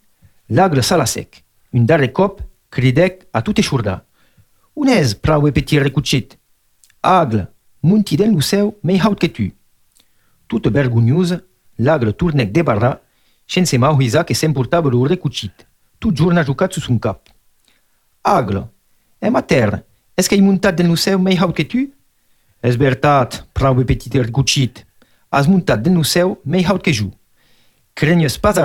[0.48, 1.42] l'agle s'ala sec.
[1.72, 2.40] Un darrer cop
[2.70, 4.02] cridec a tot eixordar.
[4.74, 6.38] Un és prou petit recucit.
[7.02, 7.51] Agle,
[7.82, 9.50] munti den lo seu mei haut que tu.
[10.46, 11.42] Tot vergoniosa,
[11.78, 13.00] l'agle tornec de barra,
[13.46, 15.66] sense maurisar que s'emportava lo recucit.
[15.98, 17.28] Tot jorn a jucat sus un cap.
[18.22, 18.68] Agle,
[19.20, 19.82] e ma terra,
[20.16, 21.88] és que ai muntat den lo seu mei haut que tu?
[22.62, 24.86] És veritat, prou petit.
[25.30, 27.10] Has muntat den lo seu mei haut que jo.
[27.94, 28.58] Crenies pas.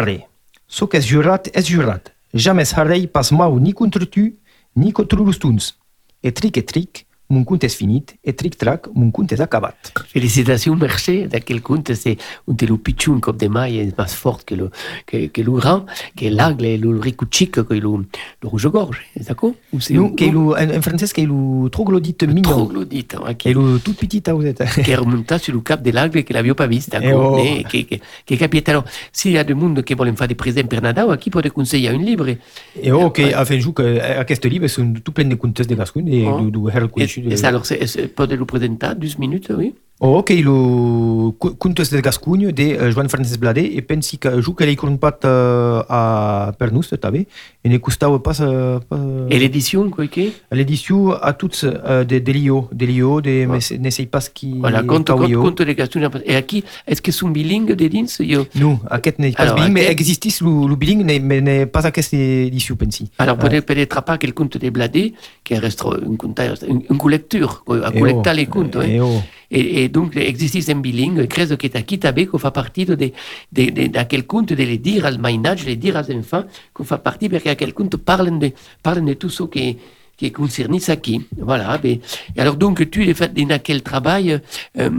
[0.67, 2.11] So que és jurat, és jurat.
[2.33, 4.33] Jamais harei pas mau ni contra tu,
[4.75, 5.75] ni contra los tuns.
[6.21, 9.91] E tric e tric, mon conte és finit, e tric-trac, mon conte és acabat.
[10.13, 12.17] Félicitations, merci d'aquel conte, c'est
[12.47, 14.69] un de lo pitchou un cop de mai est más fort que le,
[15.05, 19.53] que, que le grand, que l'agle et le ricuchic que le, le rouge-gorge, d'accord?
[19.73, 22.43] Ou c'est Non, que lo, en, en francès, que lo troglodyte mignon.
[22.43, 24.55] troglodyte, hein, Que lo tout petit auset.
[24.83, 27.39] qui est remonté sur le cap de l'aigle que l'avions pas d'accord?
[27.39, 27.67] Eh oh.
[27.67, 28.69] Que, que capite.
[28.69, 31.41] Alors, s'il y a du monde qui volen faire des présents per Nadal, qui peut
[31.49, 32.29] conseiller un livre?
[32.29, 36.07] E oh, que a fait que aquest livre són tout plein de contes de Gascon,
[36.07, 36.49] e Oh.
[36.49, 36.69] du,
[37.17, 39.75] Et ça, alors, c'est, c'est, peut le présenter, 12 minutes, oui?
[39.99, 44.29] Oh, ok, lo cu- Contes del Gascuny de uh, Joan Francesc Blade e pensi que
[44.45, 47.25] jo que l'he a per nus també
[47.63, 48.99] e ne costava pas, uh, pas
[49.31, 53.47] Et l'édition, quoi, que a de, de l'IO de l'IO de
[53.79, 56.01] ne sei pas qui Voilà, compte, compte, les questions.
[56.25, 58.45] Et aquí, est-ce que sont bilingues des dins yo?
[58.53, 62.15] Non, aquest n'est pas Alors, bilingue, mais existis lo, lo bilingue, mais n'est pas aquesta
[62.17, 63.09] edició, pensi.
[63.17, 67.63] Alors, peut-être peut-être pas quel conte des Bladé, qui reste un conte, une, une collecture,
[67.65, 68.81] quoi, à Eh collecter oh, les hein.
[68.85, 69.01] eh
[69.49, 69.55] oh.
[69.55, 73.11] Et, et donc, existis en bilingue, crèse que aquí també, qu'on fa partie de, de,
[73.51, 76.43] de, de, d'aquel conte de les dire als mainatges, les dire als enfants,
[76.73, 78.51] qu'on fa partie perquè aquel conte parlen de,
[78.83, 79.77] parlen de tout ce qui
[80.17, 81.25] qui est concerné aquí.
[81.37, 81.77] Voilà.
[81.77, 82.01] bé.
[82.35, 84.41] Et alors, donc, tu, de fait, dans aquel travail,
[84.79, 84.89] euh,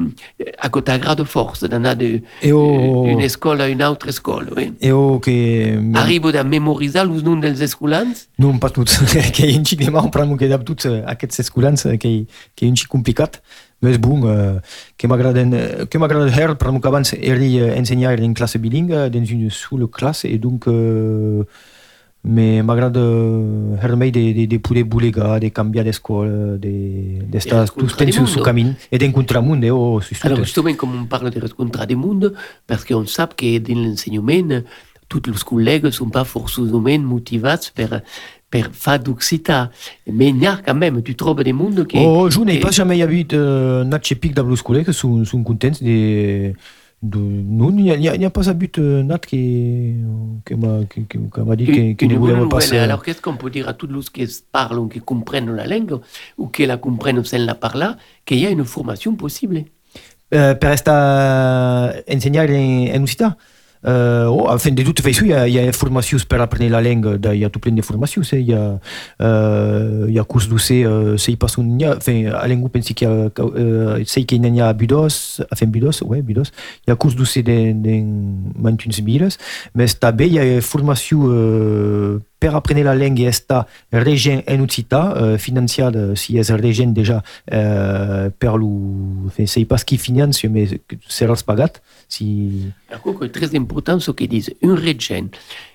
[0.58, 3.04] à côté à grade de force, d'anar de, Eh oh.
[3.04, 4.72] d'une école à une autre école, oui.
[4.80, 5.76] E o que...
[5.94, 9.00] Arribo de memoritzar els noms dels escolans, Non, pas tots,
[9.34, 12.78] que xic de mal, però que adap tots eh, aquests escolans, eh, que, que un
[12.88, 13.42] complicat.
[13.80, 14.60] Mais bon, eh,
[14.96, 19.88] que m'agrada her, però que abans era eh, ensenyar en classe bilingue, dans une seule
[19.88, 20.66] classe, et donc...
[22.24, 27.86] Mais m'agrada her mai de, de, de poder bulegar, de canviar d'escola, de, d'estar d'encontrar
[27.86, 28.44] tots temps el sul seu mundo.
[28.44, 31.94] camí, et d'encontrar món, eh, oh, sus Alors, justement, comme on parle de rencontrer des
[31.94, 32.34] mondes,
[32.66, 34.62] parce qu'on sait que dans l'enseignement,
[35.08, 38.02] tous les collègues ne sont pas forcément motivés per,
[38.50, 39.70] per d'occità.
[40.06, 41.98] Mais il y a quand même, tu trouves des mondes qui...
[41.98, 45.82] Oh, n'he qui- pas jamais havut uh, anat xepic de los col·legues, són, són contents
[45.82, 46.54] de...
[47.00, 49.38] de no, n'hi ha, n'hi ha, n'hi ha pas havut uh, nat que,
[50.44, 52.64] que m'ha que, que, que m'ha dit que, que une ne bonne volem pas...
[52.64, 52.80] nouvelle.
[52.80, 56.00] Alors, qu'est-ce qu'on peut dire à tous ceux qui parlent, qui comprennent la langue,
[56.36, 57.90] ou qui la comprennent sans la parler,
[58.24, 59.64] qu'il y a une formation possible?
[60.30, 63.06] Uh, per estar ensenyar en, en.
[63.84, 67.34] Uh, enfin, de toute façon, hi ha, hi ha formacions per aprendre la llengua, de,
[67.36, 68.32] hi ha tot plein de formacions.
[68.34, 68.40] Eh?
[68.42, 68.62] Hi, ha,
[69.22, 71.70] uh, hi ha curs d'UC, uh, sei pas un...
[71.78, 75.04] Hi ha, enfin, a llengua pensi que hi ha, uh, sei que n'hi ha B2,
[75.48, 76.48] enfin, B2, ouais, B2.
[76.86, 78.00] Hi ha curs d'UC de, de
[78.58, 79.38] mantuns mires,
[79.78, 85.00] mais també hi ha formació uh, per aprendre la llengua i estar regent en occità,
[85.16, 88.70] uh, financiada, si és regent déjà uh, per lo...
[89.46, 90.76] Sei pas qui finança, mais
[91.08, 91.80] seràs pagat.
[92.08, 92.70] Si...
[93.02, 94.54] Quoi, c'est très important ce qu'ils disent.
[94.62, 95.30] Un régent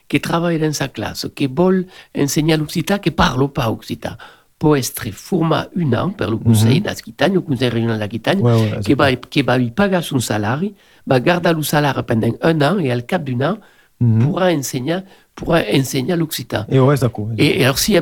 [0.08, 1.86] qui travaille dans sa classe, qui veut
[2.18, 4.18] enseigner l'Occità, qui parle pas Occità,
[4.60, 6.84] peut être formé un an par le conseil Mhm.
[6.84, 10.62] d'Aquitagne, le conseil régional d'Aquitagne, Ouais, ouais, qui, va, qui va lui payer son salaire,
[11.06, 13.58] va garder le salaire pendant un an et à le cap d'un an,
[14.00, 14.20] Mhm.
[14.24, 15.00] pourra enseigner,
[15.36, 16.66] pourra enseigner l'Occità.
[16.70, 17.30] Et ouais, d'accord.
[17.38, 17.98] Et, et alors, si,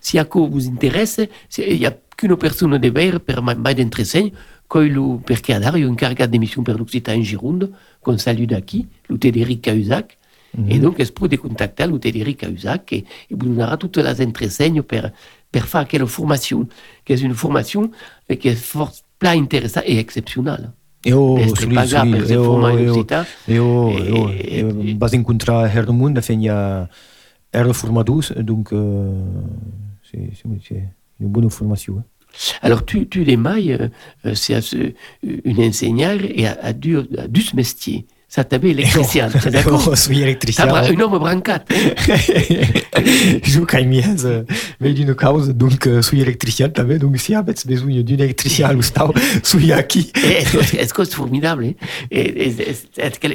[0.00, 1.20] si à quoi vous intéresse,
[1.58, 4.30] il n'y a qu'une personne de verre per mai d'entresegn,
[4.68, 7.70] quello perché ad un incaricat d'émission per l'Occità en Gironde,
[8.02, 10.16] qu'on salue d'aquí, le Tederic Cahuzac,
[10.52, 10.70] Mhm.
[10.70, 14.82] et donc es peut contacter le Tederic Cahuzac et il vous donnera toutes les entresegnes
[14.82, 15.10] per,
[15.52, 16.66] per faire quelle formation,
[17.04, 17.90] qui est une formation
[18.38, 18.92] qui est fort,
[19.22, 20.72] intéressante et exceptionnelle.
[21.04, 22.94] Et oh, D'être soli, pagat soli, per e oh, formar e oh,
[23.48, 23.90] e oh,
[24.30, 26.88] e oh, e vas encontrar her do mundo, ha
[27.54, 29.10] her formadors, donc euh,
[30.02, 30.84] c'est c'est- c'est
[31.20, 31.96] une bonne formation.
[31.98, 32.58] eh.
[32.62, 33.88] Alors, tu, tu les mailles, euh,
[34.26, 34.92] euh, c'est ce-
[35.22, 38.06] une enseignante et deux, à deux métiers.
[38.06, 40.68] Ça t'avait électricien, c'est d'accord Oh, suis électricien.
[40.68, 41.64] Ça, un homme brancat.
[43.42, 44.42] Jo caig més, eh,
[44.80, 49.08] mai d'una causa, donc euh, suis électricien donc si avets besoin d'un électricien a l'hostal,
[49.42, 49.70] suis.
[49.72, 51.72] Et Est-ce que c'est formidable hein?
[52.10, 52.52] Et,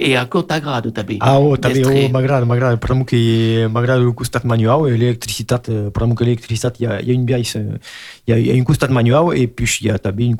[0.01, 1.17] et, à côte à grade, també.
[1.19, 2.77] Ah, oh, també, D'être- oh, m'agrada, m'agrada.
[2.77, 7.11] Per que m'agrada el costat manual i l'electricitat, eh, per que l'electricitat hi ha, hi
[7.11, 7.79] ha un biaix, eh,
[8.27, 10.35] hi ha, hi ha un costat manual i puis hi ha també un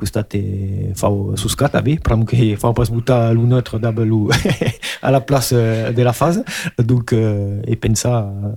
[0.96, 4.12] fau suscat, també, per que fau pas botar l'un altre d'abel
[5.02, 6.44] a la place eh, de la fase,
[6.78, 8.56] donc, eh, e pensar...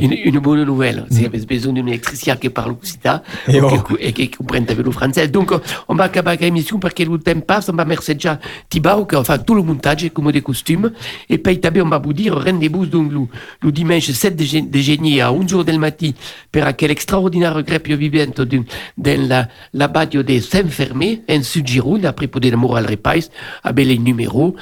[0.00, 1.04] Une, une bonne nouvelle.
[1.10, 3.68] Si avait besoin d'un électricien qui parle occitan Et oh.
[3.68, 5.28] qui- et qui comprenne avec le français.
[5.28, 5.52] Donc,
[5.88, 7.68] on va acabar l'émission parce que le temps passe.
[7.68, 8.38] On va remercier déjà
[8.68, 10.92] Thibaut qui a fait tout le montage comme des costumes.
[11.28, 13.20] Et puis, on va vous dire rendez-vous donc le,
[13.62, 16.10] le dimanche 7 de, gé- de génie à 11 jours del matin
[16.50, 18.62] pour aquel extraordinaire grepio vivente de,
[18.98, 23.20] de la, la badio de Saint-Fermé en Sud Gironde, après pour des moral repais,
[23.62, 24.54] avec les numéros.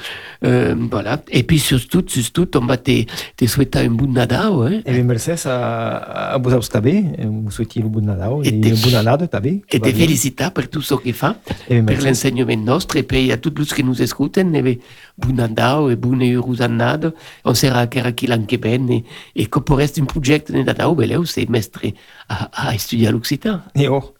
[0.43, 1.21] Euh, voilà.
[1.31, 3.03] Et puis, surtout, surtout, on va te,
[3.37, 4.81] te souhaiter un bon Nadal, hein.
[4.87, 8.79] E ben mercès a, a vosaltres també, eh, us souhaiti un bon Nadal te- un
[8.81, 9.61] bon Nadal també.
[9.69, 11.35] Et te felicitar per tout ce que fa,
[11.69, 12.05] Eh ben, merci.
[12.07, 14.79] l'enseignement nostre, et puis a tous los que nous escuten, e
[15.17, 17.13] bon Nadal e bona Eurosannada,
[17.45, 19.03] on sera encara aquí l'any que ven, e,
[19.35, 21.93] e que por est un projecte de Nadal, beleu, c'est mestre
[22.27, 23.61] a, a estudiar l'occitan.
[23.75, 24.13] E oh,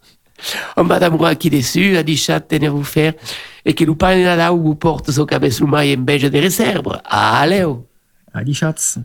[0.76, 3.14] On va d'amour aquí dessus, a deixat tenir-vous faire,
[3.64, 7.00] e que lo pare de Nadal vous porte so cabez lumai en beja de reserve.
[7.04, 7.86] Aleu!
[8.34, 8.98] adixats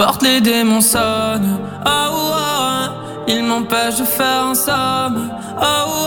[0.00, 1.58] porte, les démons sonnent.
[1.84, 2.86] Oh, oh,
[3.28, 5.30] ils m'empêchent de faire un somme.
[5.60, 6.00] Oh,